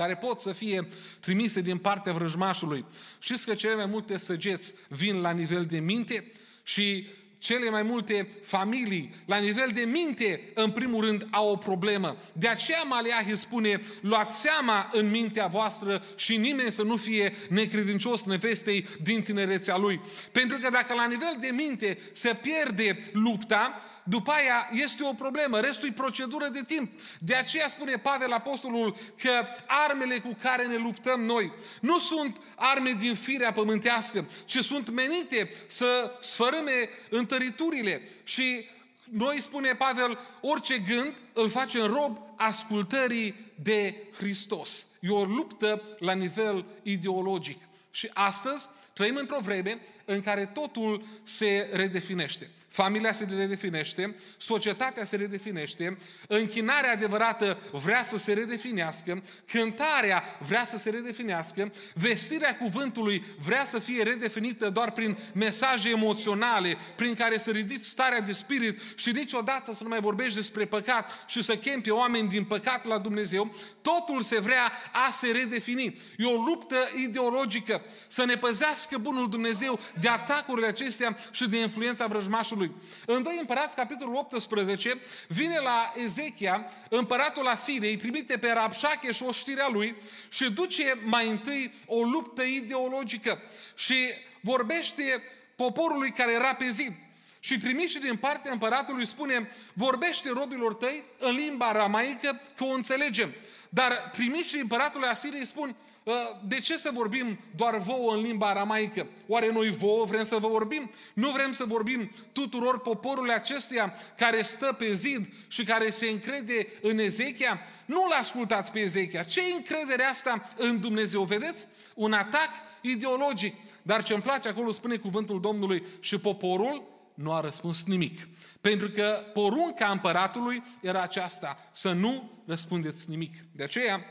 care 0.00 0.14
pot 0.14 0.40
să 0.40 0.52
fie 0.52 0.88
trimise 1.20 1.60
din 1.60 1.78
partea 1.78 2.12
vrăjmașului. 2.12 2.84
Știți 3.18 3.46
că 3.46 3.54
cele 3.54 3.74
mai 3.74 3.86
multe 3.86 4.16
săgeți 4.16 4.74
vin 4.88 5.20
la 5.20 5.30
nivel 5.30 5.64
de 5.64 5.78
minte 5.78 6.32
și 6.62 7.08
cele 7.38 7.70
mai 7.70 7.82
multe 7.82 8.28
familii, 8.42 9.14
la 9.26 9.36
nivel 9.36 9.70
de 9.74 9.80
minte, 9.80 10.50
în 10.54 10.70
primul 10.70 11.04
rând, 11.04 11.26
au 11.30 11.50
o 11.50 11.56
problemă. 11.56 12.16
De 12.32 12.48
aceea 12.48 12.82
Maleahi 12.82 13.36
spune, 13.36 13.82
luați 14.00 14.40
seama 14.40 14.90
în 14.92 15.10
mintea 15.10 15.46
voastră 15.46 16.02
și 16.16 16.36
nimeni 16.36 16.72
să 16.72 16.82
nu 16.82 16.96
fie 16.96 17.32
necredincios 17.48 18.24
nevestei 18.24 18.86
din 19.02 19.20
tinerețea 19.20 19.76
lui. 19.76 20.00
Pentru 20.32 20.58
că 20.58 20.70
dacă 20.70 20.94
la 20.94 21.06
nivel 21.06 21.36
de 21.40 21.48
minte 21.48 21.98
se 22.12 22.38
pierde 22.42 23.10
lupta, 23.12 23.82
după 24.04 24.30
aia 24.30 24.68
este 24.72 25.04
o 25.04 25.12
problemă, 25.12 25.60
restul 25.60 25.88
e 25.88 25.92
procedură 25.92 26.48
de 26.48 26.62
timp. 26.66 27.00
De 27.18 27.34
aceea 27.34 27.68
spune 27.68 27.96
Pavel 27.96 28.32
Apostolul 28.32 28.96
că 29.22 29.46
armele 29.66 30.18
cu 30.18 30.36
care 30.42 30.66
ne 30.66 30.76
luptăm 30.76 31.20
noi 31.20 31.52
nu 31.80 31.98
sunt 31.98 32.36
arme 32.56 32.92
din 32.92 33.14
firea 33.14 33.52
pământească, 33.52 34.28
ci 34.44 34.58
sunt 34.58 34.90
menite 34.90 35.50
să 35.66 36.16
sfărâme 36.20 36.88
întăriturile 37.10 38.08
și 38.24 38.64
noi, 39.10 39.40
spune 39.40 39.74
Pavel, 39.74 40.18
orice 40.40 40.78
gând 40.78 41.14
îl 41.32 41.48
face 41.48 41.80
în 41.80 41.92
rob 41.92 42.18
ascultării 42.36 43.34
de 43.62 44.02
Hristos. 44.16 44.88
E 45.00 45.10
o 45.10 45.24
luptă 45.24 45.82
la 45.98 46.12
nivel 46.12 46.64
ideologic. 46.82 47.62
Și 47.90 48.10
astăzi 48.12 48.68
trăim 48.92 49.16
într-o 49.16 49.38
vreme 49.40 49.80
în 50.04 50.20
care 50.20 50.46
totul 50.46 51.04
se 51.22 51.68
redefinește. 51.72 52.50
Familia 52.70 53.12
se 53.12 53.26
redefinește, 53.36 54.14
societatea 54.36 55.04
se 55.04 55.16
redefinește, 55.16 55.98
închinarea 56.28 56.92
adevărată 56.92 57.58
vrea 57.72 58.02
să 58.02 58.16
se 58.16 58.32
redefinească, 58.32 59.22
cântarea 59.46 60.22
vrea 60.46 60.64
să 60.64 60.76
se 60.76 60.90
redefinească, 60.90 61.72
vestirea 61.94 62.56
cuvântului 62.56 63.24
vrea 63.44 63.64
să 63.64 63.78
fie 63.78 64.02
redefinită 64.02 64.68
doar 64.68 64.90
prin 64.90 65.18
mesaje 65.34 65.88
emoționale, 65.88 66.76
prin 66.96 67.14
care 67.14 67.38
să 67.38 67.50
ridici 67.50 67.84
starea 67.84 68.20
de 68.20 68.32
spirit 68.32 68.80
și 68.94 69.10
niciodată 69.10 69.72
să 69.72 69.82
nu 69.82 69.88
mai 69.88 70.00
vorbești 70.00 70.34
despre 70.34 70.64
păcat 70.64 71.24
și 71.26 71.42
să 71.42 71.56
chem 71.56 71.80
pe 71.80 71.90
oameni 71.90 72.28
din 72.28 72.44
păcat 72.44 72.86
la 72.86 72.98
Dumnezeu. 72.98 73.54
Totul 73.82 74.22
se 74.22 74.40
vrea 74.40 74.72
a 74.92 75.10
se 75.10 75.30
redefini. 75.30 76.00
E 76.16 76.24
o 76.26 76.42
luptă 76.42 76.76
ideologică 76.96 77.82
să 78.08 78.24
ne 78.24 78.34
păzească 78.34 78.98
bunul 78.98 79.30
Dumnezeu 79.30 79.80
de 80.00 80.08
atacurile 80.08 80.66
acestea 80.66 81.16
și 81.30 81.48
de 81.48 81.58
influența 81.58 82.06
vrăjmașului 82.06 82.59
lui. 82.60 82.72
În 83.06 83.22
2 83.22 83.36
Împărați, 83.40 83.76
capitolul 83.76 84.14
18, 84.14 85.00
vine 85.28 85.58
la 85.58 85.92
Ezechia, 85.96 86.66
împăratul 86.88 87.46
Asiriei, 87.46 87.96
trimite 87.96 88.38
pe 88.38 88.52
Rabșache 88.52 89.12
și 89.12 89.22
o 89.22 89.32
știrea 89.32 89.68
lui 89.68 89.96
și 90.28 90.50
duce 90.50 90.98
mai 91.04 91.28
întâi 91.28 91.74
o 91.86 92.02
luptă 92.02 92.42
ideologică 92.42 93.42
și 93.74 93.96
vorbește 94.40 95.22
poporului 95.56 96.12
care 96.12 96.32
era 96.32 96.54
pe 96.54 96.68
zid. 96.68 96.92
Și 97.40 97.58
trimiși 97.58 97.98
din 97.98 98.16
partea 98.16 98.52
împăratului 98.52 99.06
spune, 99.06 99.50
vorbește 99.72 100.30
robilor 100.30 100.74
tăi 100.74 101.04
în 101.18 101.34
limba 101.34 101.72
ramaică 101.72 102.40
că 102.56 102.64
o 102.64 102.72
înțelegem. 102.72 103.34
Dar 103.72 104.10
trimișii 104.12 104.60
împăratului 104.60 105.08
Asiriei 105.08 105.46
spun, 105.46 105.76
Ă, 106.06 106.40
de 106.46 106.58
ce 106.60 106.76
să 106.76 106.90
vorbim 106.92 107.38
doar 107.56 107.78
vouă 107.78 108.14
în 108.14 108.20
limba 108.20 108.48
aramaică? 108.48 109.06
Oare 109.26 109.52
noi 109.52 109.70
vouă 109.70 110.04
vrem 110.04 110.24
să 110.24 110.36
vă 110.36 110.48
vorbim? 110.48 110.90
Nu 111.14 111.30
vrem 111.30 111.52
să 111.52 111.64
vorbim 111.64 112.10
tuturor 112.32 112.80
poporului 112.80 113.34
acestuia 113.34 113.94
care 114.16 114.42
stă 114.42 114.72
pe 114.78 114.92
zid 114.92 115.26
și 115.48 115.64
care 115.64 115.90
se 115.90 116.06
încrede 116.06 116.66
în 116.82 116.98
Ezechia? 116.98 117.60
Nu-l 117.86 118.12
ascultați 118.18 118.72
pe 118.72 118.78
Ezechia. 118.78 119.22
Ce 119.22 119.40
încredere 119.56 120.02
asta 120.02 120.50
în 120.56 120.80
Dumnezeu? 120.80 121.22
Vedeți? 121.22 121.66
Un 121.94 122.12
atac 122.12 122.50
ideologic. 122.80 123.54
Dar 123.82 124.02
ce 124.02 124.12
îmi 124.12 124.22
place 124.22 124.48
acolo 124.48 124.70
spune 124.70 124.96
cuvântul 124.96 125.40
Domnului 125.40 125.82
și 126.00 126.18
poporul 126.18 126.99
nu 127.20 127.32
a 127.32 127.40
răspuns 127.40 127.84
nimic. 127.84 128.28
Pentru 128.60 128.88
că 128.88 129.24
porunca 129.32 129.90
împăratului 129.90 130.62
era 130.80 131.02
aceasta, 131.02 131.58
să 131.72 131.92
nu 131.92 132.42
răspundeți 132.46 133.10
nimic. 133.10 133.34
De 133.52 133.62
aceea 133.62 134.04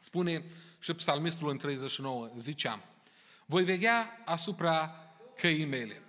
spune 0.00 0.44
și 0.78 0.94
psalmistul 0.94 1.50
în 1.50 1.58
39 1.58 2.30
ziceam, 2.36 2.82
voi 3.46 3.64
veghea 3.64 4.22
asupra 4.24 4.94
căii 5.36 5.64
mele. 5.64 6.02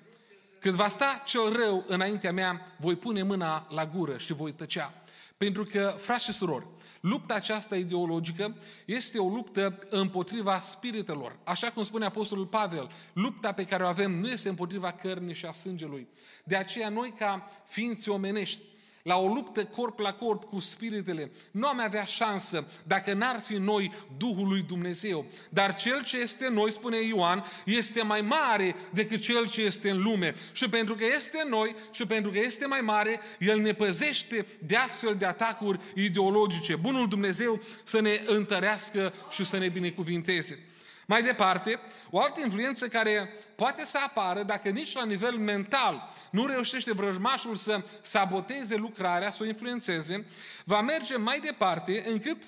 când 0.59 0.75
va 0.75 0.87
sta 0.87 1.21
cel 1.25 1.53
rău 1.53 1.85
înaintea 1.87 2.31
mea, 2.31 2.75
voi 2.77 2.95
pune 2.95 3.23
mâna 3.23 3.67
la 3.69 3.85
gură 3.85 4.17
și 4.17 4.33
voi 4.33 4.53
tăcea. 4.53 4.93
Pentru 5.37 5.65
că, 5.65 5.95
frați 5.97 6.23
și 6.23 6.31
surori, 6.31 6.65
lupta 7.01 7.33
aceasta 7.33 7.75
ideologică 7.75 8.55
este 8.85 9.19
o 9.19 9.27
luptă 9.27 9.79
împotriva 9.89 10.59
spiritelor. 10.59 11.39
Așa 11.43 11.71
cum 11.71 11.83
spune 11.83 12.05
Apostolul 12.05 12.45
Pavel, 12.45 12.89
lupta 13.13 13.51
pe 13.51 13.65
care 13.65 13.83
o 13.83 13.87
avem 13.87 14.11
nu 14.11 14.27
este 14.27 14.49
împotriva 14.49 14.91
cărnii 14.91 15.33
și 15.33 15.45
a 15.45 15.51
sângelui. 15.51 16.07
De 16.43 16.55
aceea 16.55 16.89
noi, 16.89 17.13
ca 17.17 17.49
ființe 17.65 18.09
omenești, 18.09 18.61
la 19.03 19.17
o 19.17 19.27
luptă 19.27 19.65
corp 19.65 19.99
la 19.99 20.13
corp 20.13 20.43
cu 20.43 20.59
spiritele, 20.59 21.31
nu 21.51 21.67
am 21.67 21.79
avea 21.79 22.03
șansă 22.03 22.67
dacă 22.83 23.13
n-ar 23.13 23.39
fi 23.39 23.53
noi 23.53 23.93
Duhul 24.17 24.47
lui 24.47 24.61
Dumnezeu. 24.61 25.25
Dar 25.49 25.75
cel 25.75 26.03
ce 26.03 26.17
este 26.17 26.45
în 26.45 26.53
noi, 26.53 26.71
spune 26.71 27.01
Ioan, 27.01 27.45
este 27.65 28.01
mai 28.01 28.21
mare 28.21 28.75
decât 28.91 29.21
cel 29.21 29.49
ce 29.49 29.61
este 29.61 29.89
în 29.89 30.01
lume. 30.01 30.35
Și 30.51 30.69
pentru 30.69 30.95
că 30.95 31.03
este 31.15 31.41
în 31.43 31.49
noi 31.49 31.75
și 31.91 32.05
pentru 32.05 32.31
că 32.31 32.39
este 32.39 32.65
mai 32.65 32.81
mare, 32.81 33.19
El 33.39 33.59
ne 33.59 33.73
păzește 33.73 34.45
de 34.59 34.75
astfel 34.75 35.15
de 35.15 35.25
atacuri 35.25 35.79
ideologice. 35.95 36.75
Bunul 36.75 37.07
Dumnezeu 37.07 37.61
să 37.83 38.01
ne 38.01 38.21
întărească 38.25 39.13
și 39.29 39.45
să 39.45 39.57
ne 39.57 39.69
binecuvinteze. 39.69 40.65
Mai 41.11 41.23
departe, 41.23 41.79
o 42.09 42.19
altă 42.19 42.39
influență 42.41 42.87
care 42.87 43.29
poate 43.55 43.85
să 43.85 43.97
apară 44.05 44.43
dacă 44.43 44.69
nici 44.69 44.93
la 44.93 45.05
nivel 45.05 45.37
mental 45.37 46.13
nu 46.31 46.45
reușește 46.45 46.93
vrăjmașul 46.93 47.55
să 47.55 47.83
saboteze 48.01 48.75
lucrarea, 48.75 49.31
să 49.31 49.43
o 49.43 49.45
influențeze, 49.45 50.25
va 50.65 50.81
merge 50.81 51.17
mai 51.17 51.39
departe 51.39 52.03
încât 52.07 52.43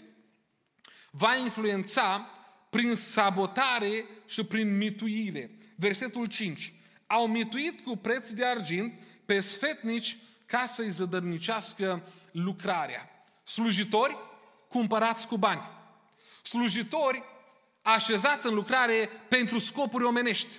va 1.11 1.35
influența 1.35 2.29
prin 2.69 2.95
sabotare 2.95 4.05
și 4.25 4.43
prin 4.43 4.77
mituire. 4.77 5.51
Versetul 5.75 6.25
5. 6.25 6.73
Au 7.07 7.27
mituit 7.27 7.83
cu 7.83 7.97
preț 7.97 8.29
de 8.29 8.45
argint 8.45 8.99
pe 9.25 9.39
sfetnici 9.39 10.17
ca 10.45 10.65
să-i 10.65 10.91
zădărnicească 10.91 12.03
lucrarea. 12.31 13.09
Slujitori 13.43 14.17
cumpărați 14.67 15.27
cu 15.27 15.37
bani. 15.37 15.61
Slujitori 16.43 17.23
așezați 17.83 18.47
în 18.47 18.53
lucrare 18.53 19.09
pentru 19.27 19.57
scopuri 19.59 20.03
omenești. 20.03 20.55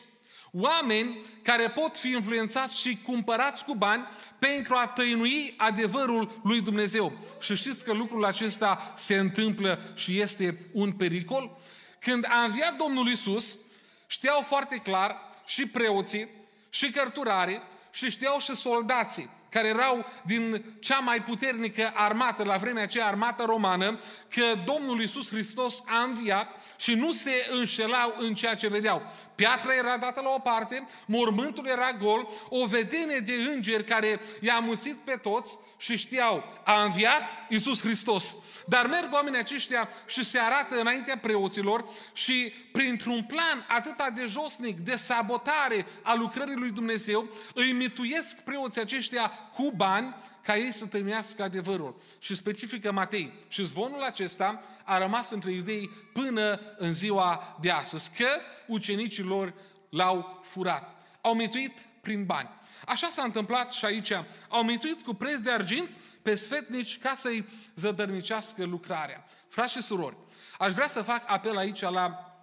Oameni 0.53 1.19
care 1.43 1.71
pot 1.71 1.99
fi 1.99 2.09
influențați 2.09 2.81
și 2.81 2.99
cumpărați 3.05 3.65
cu 3.65 3.75
bani 3.75 4.09
pentru 4.39 4.75
a 4.75 4.87
tăinui 4.87 5.55
adevărul 5.57 6.41
lui 6.43 6.61
Dumnezeu. 6.61 7.13
Și 7.41 7.57
știți 7.57 7.85
că 7.85 7.93
lucrul 7.93 8.25
acesta 8.25 8.93
se 8.97 9.17
întâmplă 9.17 9.81
și 9.95 10.21
este 10.21 10.59
un 10.73 10.93
pericol? 10.93 11.59
Când 12.01 12.27
a 12.29 12.43
înviat 12.43 12.77
Domnul 12.77 13.11
Isus, 13.11 13.59
știau 14.07 14.41
foarte 14.41 14.77
clar 14.77 15.17
și 15.47 15.67
preoții, 15.67 16.29
și 16.71 16.91
cărturarii, 16.91 17.63
și 17.91 18.11
știau 18.11 18.39
și 18.39 18.55
soldații 18.55 19.31
care 19.55 19.69
erau 19.69 20.07
din 20.23 20.65
cea 20.81 20.99
mai 20.99 21.23
puternică 21.23 21.93
armată 21.95 22.45
la 22.45 22.57
vremea 22.57 22.83
aceea, 22.83 23.07
armată 23.07 23.43
romană, 23.43 24.01
că 24.29 24.45
Domnul 24.65 25.01
Iisus 25.01 25.29
Hristos 25.29 25.83
a 25.87 26.03
înviat 26.03 26.49
și 26.77 26.95
nu 26.95 27.13
se 27.13 27.47
înșelau 27.51 28.15
în 28.19 28.35
ceea 28.35 28.55
ce 28.55 28.69
vedeau. 28.69 29.03
Piatra 29.35 29.75
era 29.75 29.97
dată 29.97 30.21
la 30.21 30.29
o 30.29 30.39
parte, 30.39 30.87
mormântul 31.07 31.67
era 31.67 31.93
gol, 31.93 32.29
o 32.49 32.67
vedenie 32.67 33.19
de 33.19 33.33
îngeri 33.33 33.85
care 33.85 34.21
i-a 34.41 34.59
muțit 34.59 34.97
pe 34.97 35.19
toți 35.23 35.59
și 35.77 35.97
știau, 35.97 36.45
a 36.65 36.83
înviat 36.83 37.31
Iisus 37.49 37.81
Hristos. 37.81 38.37
Dar 38.67 38.87
merg 38.87 39.13
oamenii 39.13 39.39
aceștia 39.39 39.89
și 40.07 40.25
se 40.25 40.39
arată 40.39 40.81
înaintea 40.81 41.19
preoților 41.19 41.85
și 42.13 42.53
printr-un 42.73 43.23
plan 43.23 43.67
atât 43.69 44.15
de 44.15 44.25
josnic, 44.25 44.79
de 44.79 44.97
sabotare 44.97 45.87
a 46.03 46.15
lucrării 46.15 46.57
lui 46.57 46.71
Dumnezeu, 46.71 47.29
îi 47.55 47.73
mituiesc 47.73 48.37
preoții 48.37 48.81
aceștia 48.81 49.33
cu 49.53 49.73
bani 49.77 50.15
ca 50.43 50.57
ei 50.57 50.73
să 50.73 50.87
tăinuiască 50.87 51.43
adevărul. 51.43 51.97
Și 52.19 52.35
specifică 52.35 52.93
Matei. 52.93 53.33
Și 53.49 53.65
zvonul 53.65 54.03
acesta 54.03 54.63
a 54.85 54.99
rămas 54.99 55.31
între 55.31 55.51
iudei 55.51 55.91
până 56.13 56.61
în 56.77 56.93
ziua 56.93 57.57
de 57.61 57.71
astăzi, 57.71 58.11
că 58.17 58.29
ucenicii 58.67 59.23
lor 59.23 59.55
l-au 59.91 60.41
furat. 60.43 61.03
Au 61.21 61.35
mituit 61.35 61.79
prin 62.01 62.25
bani. 62.25 62.49
Așa 62.87 63.09
s-a 63.09 63.23
întâmplat 63.23 63.73
și 63.73 63.85
aici. 63.85 64.13
Au 64.49 64.63
mituit 64.63 65.03
cu 65.03 65.15
preț 65.15 65.39
de 65.39 65.51
argint 65.51 65.91
pe 66.23 66.35
sfetnici 66.35 66.99
ca 66.99 67.15
să-i 67.15 67.49
zădărnicească 67.75 68.65
lucrarea. 68.65 69.25
Frați 69.49 69.73
și 69.73 69.83
surori, 69.83 70.17
aș 70.59 70.73
vrea 70.73 70.87
să 70.87 71.03
fac 71.03 71.23
apel 71.27 71.57
aici 71.57 71.81
la 71.81 72.35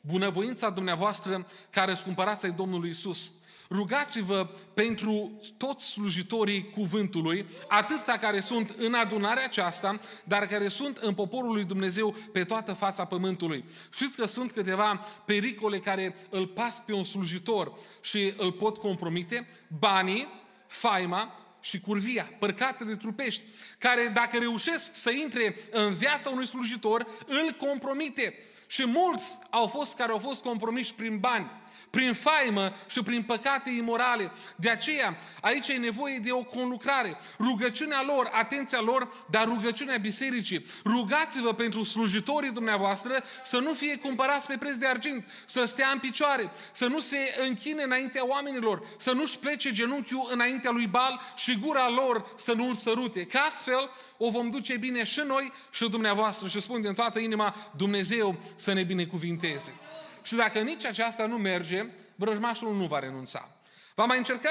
bunăvoința 0.00 0.70
dumneavoastră 0.70 1.46
care 1.70 1.94
scumpărați 1.94 2.44
ai 2.44 2.52
Domnului 2.52 2.90
Isus. 2.90 3.32
Rugați-vă 3.72 4.48
pentru 4.74 5.40
toți 5.56 5.84
slujitorii 5.84 6.70
cuvântului, 6.70 7.46
atâția 7.68 8.18
care 8.18 8.40
sunt 8.40 8.74
în 8.78 8.94
adunarea 8.94 9.44
aceasta, 9.44 10.00
dar 10.24 10.46
care 10.46 10.68
sunt 10.68 10.96
în 10.96 11.14
poporul 11.14 11.52
lui 11.52 11.64
Dumnezeu 11.64 12.16
pe 12.32 12.44
toată 12.44 12.72
fața 12.72 13.04
pământului. 13.04 13.64
Știți 13.92 14.16
că 14.16 14.26
sunt 14.26 14.52
câteva 14.52 15.06
pericole 15.24 15.78
care 15.78 16.16
îl 16.30 16.46
pas 16.46 16.82
pe 16.86 16.92
un 16.92 17.04
slujitor 17.04 17.72
și 18.00 18.32
îl 18.36 18.52
pot 18.52 18.78
compromite? 18.78 19.48
Banii, 19.78 20.28
faima, 20.66 21.36
și 21.60 21.80
curvia, 21.80 22.30
părcatele 22.38 22.96
trupești, 22.96 23.42
care 23.78 24.10
dacă 24.14 24.38
reușesc 24.38 24.94
să 24.94 25.10
intre 25.10 25.56
în 25.70 25.94
viața 25.94 26.30
unui 26.30 26.46
slujitor, 26.46 27.06
îl 27.26 27.66
compromite. 27.66 28.34
Și 28.66 28.86
mulți 28.86 29.38
au 29.50 29.66
fost 29.66 29.96
care 29.96 30.12
au 30.12 30.18
fost 30.18 30.42
compromiși 30.42 30.94
prin 30.94 31.18
bani 31.18 31.50
prin 31.92 32.12
faimă 32.12 32.72
și 32.86 33.02
prin 33.02 33.22
păcate 33.22 33.70
imorale. 33.70 34.30
De 34.56 34.70
aceea, 34.70 35.18
aici 35.40 35.68
e 35.68 35.72
nevoie 35.72 36.18
de 36.18 36.30
o 36.30 36.42
conlucrare. 36.42 37.16
Rugăciunea 37.38 38.02
lor, 38.06 38.30
atenția 38.32 38.80
lor, 38.80 39.26
dar 39.30 39.44
rugăciunea 39.44 39.96
bisericii. 39.96 40.66
Rugați-vă 40.84 41.52
pentru 41.52 41.82
slujitorii 41.82 42.50
dumneavoastră 42.50 43.24
să 43.42 43.58
nu 43.58 43.72
fie 43.72 43.96
cumpărați 43.96 44.46
pe 44.46 44.56
preț 44.58 44.74
de 44.74 44.86
argint, 44.86 45.24
să 45.46 45.64
stea 45.64 45.90
în 45.92 45.98
picioare, 45.98 46.50
să 46.72 46.86
nu 46.86 47.00
se 47.00 47.34
închine 47.48 47.82
înaintea 47.82 48.26
oamenilor, 48.26 48.82
să 48.98 49.10
nu-și 49.12 49.38
plece 49.38 49.72
genunchiul 49.72 50.28
înaintea 50.32 50.70
lui 50.70 50.86
Bal 50.86 51.20
și 51.36 51.58
gura 51.58 51.88
lor 51.88 52.32
să 52.36 52.52
nu-l 52.52 52.74
sărute. 52.74 53.24
Că 53.26 53.38
astfel 53.38 53.90
o 54.16 54.30
vom 54.30 54.50
duce 54.50 54.76
bine 54.76 55.04
și 55.04 55.22
noi 55.26 55.52
și 55.70 55.88
dumneavoastră 55.88 56.48
și 56.48 56.60
spun 56.60 56.80
din 56.80 56.94
toată 56.94 57.18
inima 57.18 57.54
Dumnezeu 57.76 58.38
să 58.54 58.72
ne 58.72 58.82
binecuvinteze. 58.82 59.74
Și 60.22 60.34
dacă 60.34 60.60
nici 60.60 60.84
aceasta 60.84 61.26
nu 61.26 61.36
merge, 61.36 61.86
vrăjmașul 62.14 62.76
nu 62.76 62.86
va 62.86 62.98
renunța. 62.98 63.56
Va 63.94 64.04
mai 64.04 64.18
încerca 64.18 64.50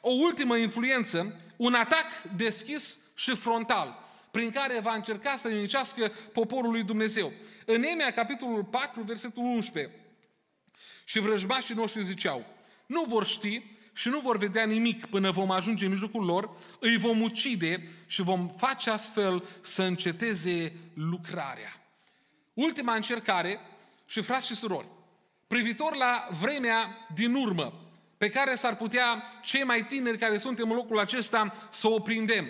o 0.00 0.10
ultimă 0.10 0.56
influență, 0.56 1.36
un 1.56 1.74
atac 1.74 2.06
deschis 2.36 2.98
și 3.14 3.34
frontal, 3.34 3.98
prin 4.30 4.50
care 4.50 4.80
va 4.80 4.94
încerca 4.94 5.36
să 5.36 5.48
nimicească 5.48 6.12
poporul 6.32 6.70
lui 6.70 6.82
Dumnezeu. 6.82 7.32
În 7.64 7.82
Emea, 7.82 8.10
capitolul 8.10 8.64
4, 8.64 9.02
versetul 9.02 9.42
11, 9.42 9.94
și 11.04 11.18
vrăjmașii 11.18 11.74
noștri 11.74 12.04
ziceau, 12.04 12.46
nu 12.86 13.04
vor 13.04 13.26
ști 13.26 13.62
și 13.92 14.08
nu 14.08 14.20
vor 14.20 14.36
vedea 14.36 14.64
nimic 14.64 15.06
până 15.06 15.30
vom 15.30 15.50
ajunge 15.50 15.84
în 15.84 15.90
mijlocul 15.90 16.24
lor, 16.24 16.50
îi 16.80 16.96
vom 16.96 17.20
ucide 17.20 17.88
și 18.06 18.22
vom 18.22 18.48
face 18.48 18.90
astfel 18.90 19.44
să 19.60 19.82
înceteze 19.82 20.72
lucrarea. 20.94 21.82
Ultima 22.54 22.94
încercare, 22.94 23.60
și 24.06 24.20
frați 24.20 24.46
și 24.46 24.54
surori, 24.54 24.86
privitor 25.50 25.96
la 25.96 26.28
vremea 26.40 27.06
din 27.14 27.34
urmă, 27.34 27.72
pe 28.18 28.28
care 28.28 28.54
s-ar 28.54 28.76
putea 28.76 29.22
cei 29.42 29.64
mai 29.64 29.84
tineri 29.84 30.18
care 30.18 30.38
suntem 30.38 30.70
în 30.70 30.76
locul 30.76 30.98
acesta 30.98 31.68
să 31.70 31.88
o 31.88 31.98
prindem. 31.98 32.46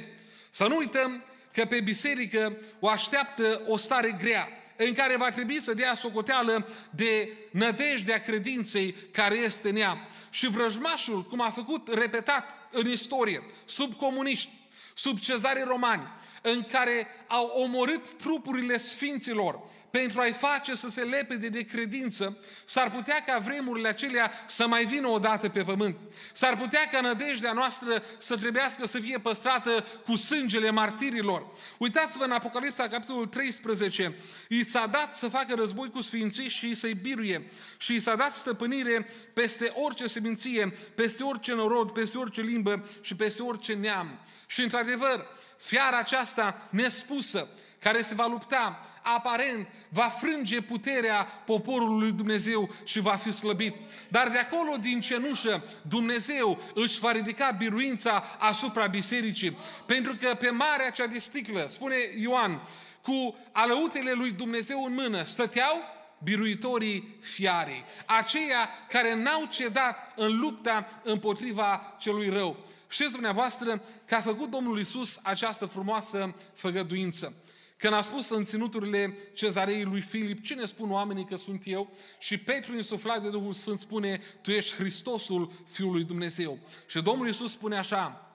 Să 0.50 0.66
nu 0.66 0.76
uităm 0.76 1.24
că 1.52 1.64
pe 1.64 1.80
biserică 1.80 2.56
o 2.80 2.88
așteaptă 2.88 3.62
o 3.66 3.76
stare 3.76 4.16
grea, 4.20 4.48
în 4.76 4.94
care 4.94 5.16
va 5.16 5.30
trebui 5.30 5.60
să 5.60 5.74
dea 5.74 5.94
socoteală 5.94 6.68
de 6.90 7.28
nădejdea 7.50 8.20
credinței 8.20 8.94
care 9.12 9.34
este 9.36 9.68
în 9.68 9.76
ea. 9.76 10.08
Și 10.30 10.48
vrăjmașul, 10.48 11.24
cum 11.24 11.40
a 11.40 11.50
făcut 11.50 11.88
repetat 11.88 12.68
în 12.70 12.90
istorie, 12.90 13.42
sub 13.64 13.94
comuniști, 13.96 14.50
sub 14.94 15.18
cezare 15.18 15.64
romani, 15.64 16.02
în 16.42 16.62
care 16.62 17.06
au 17.26 17.46
omorât 17.46 18.12
trupurile 18.18 18.76
sfinților, 18.76 19.60
pentru 19.90 20.20
a-i 20.20 20.32
face 20.32 20.74
să 20.74 20.88
se 20.88 21.02
lepede 21.02 21.48
de 21.48 21.62
credință, 21.62 22.38
s-ar 22.64 22.90
putea 22.90 23.22
ca 23.26 23.38
vremurile 23.38 23.88
acelea 23.88 24.32
să 24.46 24.66
mai 24.66 24.84
vină 24.84 25.08
o 25.08 25.18
dată 25.18 25.48
pe 25.48 25.62
pământ. 25.62 25.96
S-ar 26.32 26.56
putea 26.56 26.88
ca 26.92 27.00
nădejdea 27.00 27.52
noastră 27.52 28.02
să 28.18 28.36
trebuiască 28.36 28.86
să 28.86 28.98
fie 28.98 29.18
păstrată 29.18 29.84
cu 30.04 30.16
sângele 30.16 30.70
martirilor. 30.70 31.46
Uitați-vă 31.78 32.24
în 32.24 32.30
Apocalipsa, 32.30 32.88
capitolul 32.88 33.26
13, 33.26 34.16
i 34.48 34.62
s-a 34.62 34.86
dat 34.86 35.16
să 35.16 35.28
facă 35.28 35.54
război 35.54 35.90
cu 35.90 36.00
sfinții 36.00 36.48
și 36.48 36.74
să-i 36.74 36.94
biruie 36.94 37.50
și 37.78 37.94
i 37.94 38.00
s-a 38.00 38.14
dat 38.14 38.34
stăpânire 38.34 39.08
peste 39.32 39.72
orice 39.74 40.06
seminție, 40.06 40.76
peste 40.94 41.22
orice 41.22 41.54
norod, 41.54 41.90
peste 41.90 42.18
orice 42.18 42.40
limbă 42.40 42.88
și 43.00 43.16
peste 43.16 43.42
orice 43.42 43.72
neam. 43.72 44.20
Și 44.46 44.62
într-adevăr, 44.62 45.26
fiara 45.56 45.98
aceasta 45.98 46.68
nespusă, 46.70 47.48
care 47.80 48.00
se 48.02 48.14
va 48.14 48.26
lupta, 48.26 48.86
aparent 49.02 49.68
va 49.88 50.04
frânge 50.04 50.60
puterea 50.60 51.24
poporului 51.24 52.00
lui 52.00 52.12
Dumnezeu 52.12 52.68
și 52.84 53.00
va 53.00 53.12
fi 53.12 53.30
slăbit. 53.30 53.74
Dar 54.08 54.28
de 54.28 54.38
acolo, 54.38 54.76
din 54.76 55.00
cenușă, 55.00 55.64
Dumnezeu 55.82 56.62
își 56.74 56.98
va 56.98 57.12
ridica 57.12 57.50
biruința 57.50 58.24
asupra 58.38 58.86
bisericii. 58.86 59.56
Pentru 59.86 60.14
că 60.20 60.34
pe 60.34 60.50
marea 60.50 60.90
cea 60.90 61.06
de 61.06 61.18
sticlă, 61.18 61.66
spune 61.68 61.96
Ioan, 62.18 62.60
cu 63.02 63.36
alăutele 63.52 64.12
lui 64.12 64.30
Dumnezeu 64.30 64.84
în 64.84 64.94
mână, 64.94 65.24
stăteau 65.24 65.82
biruitorii 66.22 67.16
fiarei, 67.20 67.84
aceia 68.06 68.68
care 68.88 69.14
n-au 69.14 69.44
cedat 69.50 70.12
în 70.16 70.38
lupta 70.38 71.00
împotriva 71.02 71.96
celui 71.98 72.28
rău. 72.28 72.56
Știți 72.88 73.12
dumneavoastră 73.12 73.82
că 74.06 74.14
a 74.14 74.20
făcut 74.20 74.50
Domnul 74.50 74.78
Isus 74.78 75.20
această 75.22 75.66
frumoasă 75.66 76.34
făgăduință. 76.54 77.34
Când 77.80 77.94
a 77.94 78.02
spus 78.02 78.28
în 78.28 78.44
ținuturile 78.44 79.18
cezarei 79.34 79.84
lui 79.84 80.00
Filip, 80.00 80.44
cine 80.44 80.64
spun 80.64 80.90
oamenii 80.90 81.24
că 81.24 81.36
sunt 81.36 81.62
eu? 81.64 81.92
Și 82.18 82.36
Petru, 82.36 82.76
insuflat 82.76 83.22
de 83.22 83.30
Duhul 83.30 83.52
Sfânt, 83.52 83.80
spune, 83.80 84.20
tu 84.42 84.50
ești 84.50 84.74
Hristosul 84.74 85.52
Fiului 85.70 86.04
Dumnezeu. 86.04 86.58
Și 86.86 87.00
Domnul 87.00 87.26
Iisus 87.26 87.52
spune 87.52 87.76
așa, 87.76 88.30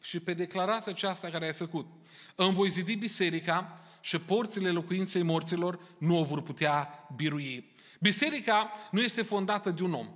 și 0.00 0.20
pe 0.20 0.34
declarația 0.34 0.92
aceasta 0.92 1.28
care 1.28 1.46
ai 1.46 1.52
făcut, 1.52 1.86
îmi 2.34 2.54
voi 2.54 2.70
zidi 2.70 2.94
biserica 2.94 3.80
și 4.00 4.18
porțile 4.18 4.70
locuinței 4.70 5.22
morților 5.22 5.80
nu 5.98 6.18
o 6.18 6.24
vor 6.24 6.42
putea 6.42 7.06
birui. 7.16 7.74
Biserica 8.00 8.70
nu 8.90 9.00
este 9.00 9.22
fondată 9.22 9.70
de 9.70 9.82
un 9.82 9.92
om. 9.92 10.08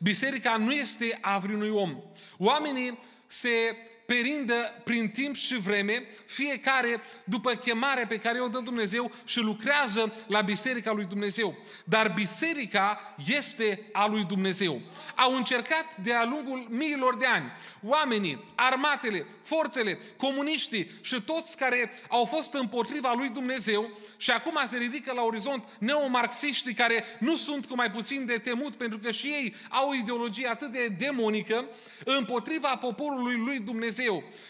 Biserica 0.00 0.56
nu 0.56 0.72
este 0.72 1.18
a 1.20 1.38
vreunui 1.38 1.70
om. 1.70 2.02
Oamenii 2.38 2.98
se 3.26 3.76
perindă 4.06 4.80
prin 4.84 5.08
timp 5.08 5.34
și 5.34 5.56
vreme, 5.56 6.02
fiecare 6.26 7.00
după 7.24 7.52
chemarea 7.52 8.06
pe 8.06 8.16
care 8.18 8.40
o 8.40 8.48
dă 8.48 8.58
Dumnezeu 8.58 9.10
și 9.24 9.38
lucrează 9.38 10.12
la 10.26 10.40
Biserica 10.40 10.92
lui 10.92 11.04
Dumnezeu. 11.04 11.56
Dar 11.84 12.12
Biserica 12.14 13.14
este 13.26 13.80
a 13.92 14.06
lui 14.06 14.24
Dumnezeu. 14.24 14.80
Au 15.16 15.34
încercat 15.34 15.96
de-a 15.96 16.24
lungul 16.24 16.66
miilor 16.70 17.16
de 17.16 17.26
ani 17.26 17.52
oamenii, 17.82 18.44
armatele, 18.54 19.26
forțele, 19.42 19.98
comuniștii 20.16 20.90
și 21.00 21.22
toți 21.22 21.56
care 21.56 21.90
au 22.08 22.24
fost 22.24 22.54
împotriva 22.54 23.12
lui 23.16 23.28
Dumnezeu 23.28 23.90
și 24.16 24.30
acum 24.30 24.58
se 24.64 24.76
ridică 24.76 25.12
la 25.12 25.22
orizont 25.22 25.64
neomarxiștii 25.78 26.74
care 26.74 27.04
nu 27.18 27.36
sunt 27.36 27.66
cu 27.66 27.74
mai 27.74 27.90
puțin 27.90 28.26
de 28.26 28.38
temut 28.38 28.74
pentru 28.74 28.98
că 28.98 29.10
și 29.10 29.26
ei 29.26 29.54
au 29.68 29.88
o 29.88 29.94
ideologie 29.94 30.48
atât 30.48 30.70
de 30.70 30.86
demonică 30.98 31.64
împotriva 32.04 32.76
poporului 32.76 33.36
lui 33.36 33.58
Dumnezeu. 33.58 33.94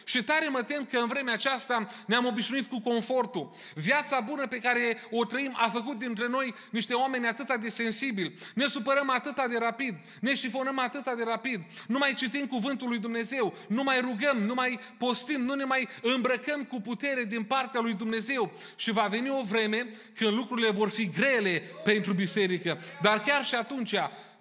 Și 0.05 0.23
tare 0.23 0.49
mă 0.49 0.63
tem 0.63 0.85
că 0.91 0.99
în 0.99 1.07
vremea 1.07 1.33
aceasta 1.33 1.87
ne-am 2.07 2.27
obișnuit 2.27 2.67
cu 2.67 2.81
confortul. 2.81 3.55
Viața 3.75 4.21
bună 4.21 4.47
pe 4.47 4.59
care 4.59 5.01
o 5.11 5.25
trăim 5.25 5.53
a 5.57 5.69
făcut 5.69 5.99
dintre 5.99 6.29
noi 6.29 6.55
niște 6.71 6.95
oameni 6.95 7.27
atât 7.27 7.57
de 7.61 7.69
sensibili. 7.69 8.35
Ne 8.55 8.67
supărăm 8.67 9.11
atât 9.11 9.35
de 9.35 9.57
rapid, 9.59 9.95
ne 10.21 10.35
șifonăm 10.35 10.79
atât 10.79 11.05
de 11.05 11.23
rapid, 11.25 11.61
nu 11.87 11.99
mai 11.99 12.15
citim 12.15 12.47
cuvântul 12.47 12.89
lui 12.89 12.99
Dumnezeu, 12.99 13.55
nu 13.69 13.83
mai 13.83 14.01
rugăm, 14.01 14.39
nu 14.39 14.55
mai 14.55 14.81
postim, 14.99 15.41
nu 15.41 15.55
ne 15.55 15.65
mai 15.65 15.89
îmbrăcăm 16.03 16.65
cu 16.65 16.81
putere 16.81 17.25
din 17.25 17.43
partea 17.43 17.81
lui 17.81 17.95
Dumnezeu. 17.95 18.53
Și 18.77 18.91
va 18.91 19.07
veni 19.07 19.31
o 19.31 19.43
vreme 19.43 19.87
când 20.15 20.33
lucrurile 20.33 20.71
vor 20.71 20.89
fi 20.89 21.09
grele 21.09 21.63
pentru 21.85 22.13
biserică. 22.13 22.79
Dar 23.03 23.21
chiar 23.21 23.45
și 23.45 23.55
atunci 23.55 23.95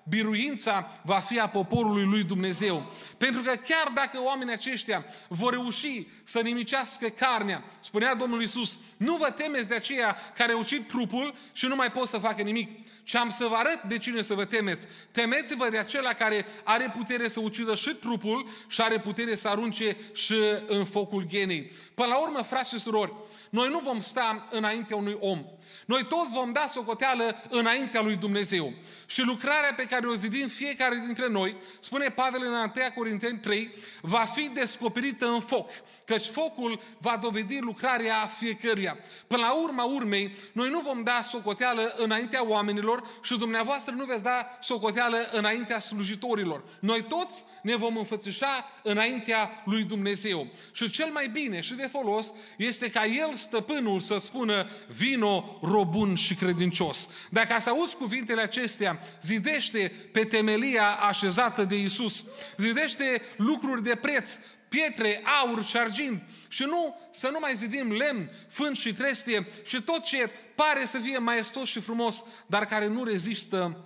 biruința 0.10 1.00
va 1.04 1.18
fi 1.18 1.40
a 1.40 1.48
poporului 1.48 2.04
lui 2.04 2.24
Dumnezeu. 2.24 2.92
Pentru 3.18 3.42
că 3.42 3.56
chiar 3.68 3.92
dacă 3.94 4.22
oamenii 4.22 4.54
aceștia 4.54 5.06
vor 5.28 5.52
reuși 5.52 6.08
să 6.24 6.40
nimicească 6.40 7.08
carnea, 7.08 7.64
spunea 7.84 8.16
Domnul 8.16 8.42
Isus, 8.42 8.80
nu 8.98 9.16
vă 9.16 9.30
temeți 9.30 9.68
de 9.68 9.76
aceia 9.76 10.18
care 10.38 10.54
ucid 10.54 10.88
trupul 10.88 11.34
și 11.54 11.66
nu 11.66 11.76
mai 11.76 11.92
pot 11.92 12.08
să 12.08 12.18
facă 12.18 12.42
nimic, 12.42 12.70
ci 13.04 13.16
am 13.16 13.30
să 13.30 13.46
vă 13.46 13.56
arăt 13.56 13.82
de 13.84 13.98
cine 13.98 14.22
să 14.22 14.34
vă 14.34 14.46
temeți. 14.46 14.88
Temeți-vă 15.12 15.70
de 15.70 15.78
acela 15.78 16.14
care 16.14 16.46
are 16.64 16.92
putere 16.98 17.28
să 17.28 17.40
ucidă 17.40 17.76
și 17.76 17.90
trupul 17.90 18.48
și 18.68 18.82
are 18.82 19.00
putere 19.00 19.36
să 19.36 19.48
arunce 19.48 19.98
și 20.14 20.36
în 20.68 20.86
focul 20.86 21.26
genei. 21.28 21.72
Până 21.94 22.08
la 22.08 22.18
urmă, 22.18 22.42
frați 22.42 22.70
și 22.70 22.80
surori, 22.80 23.14
noi 23.56 23.70
nu 23.70 23.80
vom 23.80 24.02
sta 24.02 24.48
înaintea 24.52 24.96
unui 24.96 25.18
om. 25.20 25.46
Noi 25.86 26.06
toți 26.06 26.34
vom 26.34 26.52
da 26.52 26.66
socoteală 26.68 27.44
înaintea 27.50 28.02
lui 28.02 28.16
Dumnezeu. 28.16 28.74
Și 29.06 29.22
lucrarea 29.22 29.74
pe 29.76 29.84
care 29.84 30.08
o 30.08 30.16
zidim 30.16 30.48
fiecare 30.48 31.02
dintre 31.06 31.28
noi, 31.28 31.58
spune 31.82 32.10
Pavel 32.10 32.42
în 32.44 32.54
1 32.54 32.72
Corinteni 32.96 33.40
3, 33.40 33.74
va 34.02 34.20
fi 34.20 34.50
descoperită 34.54 35.26
în 35.26 35.40
foc, 35.40 35.70
căci 36.06 36.26
focul 36.26 36.82
va 36.98 37.18
dovedi 37.22 37.60
lucrarea 37.60 38.26
fiecăruia. 38.26 38.98
Până 39.28 39.42
la 39.42 39.54
urma 39.54 39.84
urmei, 39.84 40.36
noi 40.52 40.70
nu 40.70 40.80
vom 40.80 41.04
da 41.04 41.22
socoteală 41.22 41.94
înaintea 41.98 42.48
oamenilor 42.48 43.08
și 43.24 43.38
dumneavoastră 43.38 43.94
nu 43.94 44.06
veți 44.06 44.24
da 44.24 44.58
socoteală 44.62 45.30
înaintea 45.32 45.80
slujitorilor. 45.80 46.64
Noi 46.80 47.04
toți 47.04 47.46
ne 47.62 47.76
vom 47.76 47.98
înfățișa 47.98 48.72
înaintea 48.84 49.62
lui 49.66 49.84
Dumnezeu. 49.84 50.48
Și 50.72 50.90
cel 50.90 51.10
mai 51.12 51.28
bine 51.28 51.62
și 51.62 51.74
de 51.74 51.88
folos 51.88 52.34
este 52.58 52.88
ca 52.88 53.06
El, 53.06 53.36
stăpânul, 53.46 54.00
să 54.00 54.18
spună, 54.18 54.70
vino, 54.88 55.60
robun 55.62 56.16
și 56.16 56.36
credincios. 56.36 57.10
Dacă 57.30 57.56
să 57.60 57.70
auzi 57.70 57.96
cuvintele 57.96 58.42
acestea, 58.42 59.00
zidește 59.22 59.92
pe 60.12 60.26
temelia 60.26 60.90
așezată 60.90 61.64
de 61.64 61.76
Isus, 61.76 62.26
zidește 62.58 63.22
lucruri 63.38 63.84
de 63.84 63.96
preț, 63.96 64.40
pietre, 64.70 65.24
aur 65.42 65.64
și 65.64 65.78
argint 65.78 66.24
și 66.48 66.64
nu 66.64 67.00
să 67.12 67.28
nu 67.28 67.38
mai 67.40 67.56
zidim 67.56 67.92
lemn, 67.92 68.30
fân 68.48 68.74
și 68.74 68.94
trestie 68.94 69.48
și 69.66 69.82
tot 69.82 70.04
ce 70.04 70.30
pare 70.56 70.86
să 70.86 71.00
fie 71.00 71.18
maestos 71.18 71.70
și 71.70 71.80
frumos, 71.80 72.24
dar 72.48 72.66
care 72.66 72.88
nu 72.88 73.04
rezistă 73.04 73.86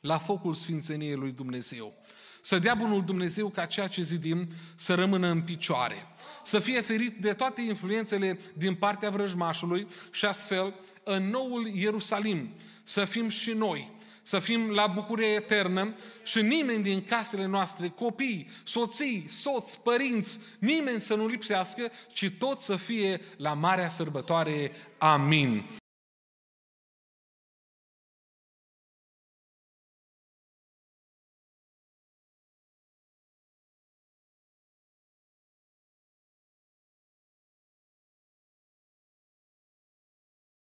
la 0.00 0.18
focul 0.18 0.54
sfințeniei 0.54 1.14
lui 1.14 1.32
Dumnezeu. 1.32 1.94
Să 2.46 2.58
dea 2.58 2.74
bunul 2.74 3.04
Dumnezeu 3.04 3.48
ca 3.48 3.64
ceea 3.64 3.86
ce 3.86 4.02
zidim 4.02 4.48
să 4.74 4.94
rămână 4.94 5.28
în 5.28 5.40
picioare. 5.40 6.06
Să 6.42 6.58
fie 6.58 6.80
ferit 6.80 7.16
de 7.20 7.32
toate 7.32 7.62
influențele 7.62 8.38
din 8.54 8.74
partea 8.74 9.10
vrăjmașului 9.10 9.86
și 10.10 10.24
astfel 10.24 10.74
în 11.02 11.28
noul 11.30 11.66
Ierusalim 11.66 12.54
să 12.82 13.04
fim 13.04 13.28
și 13.28 13.50
noi, 13.50 13.92
să 14.22 14.38
fim 14.38 14.70
la 14.70 14.86
bucurie 14.86 15.26
eternă 15.26 15.94
și 16.22 16.40
nimeni 16.40 16.82
din 16.82 17.04
casele 17.04 17.46
noastre, 17.46 17.88
copii, 17.88 18.48
soții, 18.64 19.26
soți, 19.30 19.80
părinți, 19.80 20.38
nimeni 20.58 21.00
să 21.00 21.14
nu 21.14 21.26
lipsească, 21.26 21.90
ci 22.12 22.30
tot 22.38 22.60
să 22.60 22.76
fie 22.76 23.20
la 23.36 23.54
marea 23.54 23.88
sărbătoare. 23.88 24.72
Amin. 24.98 25.64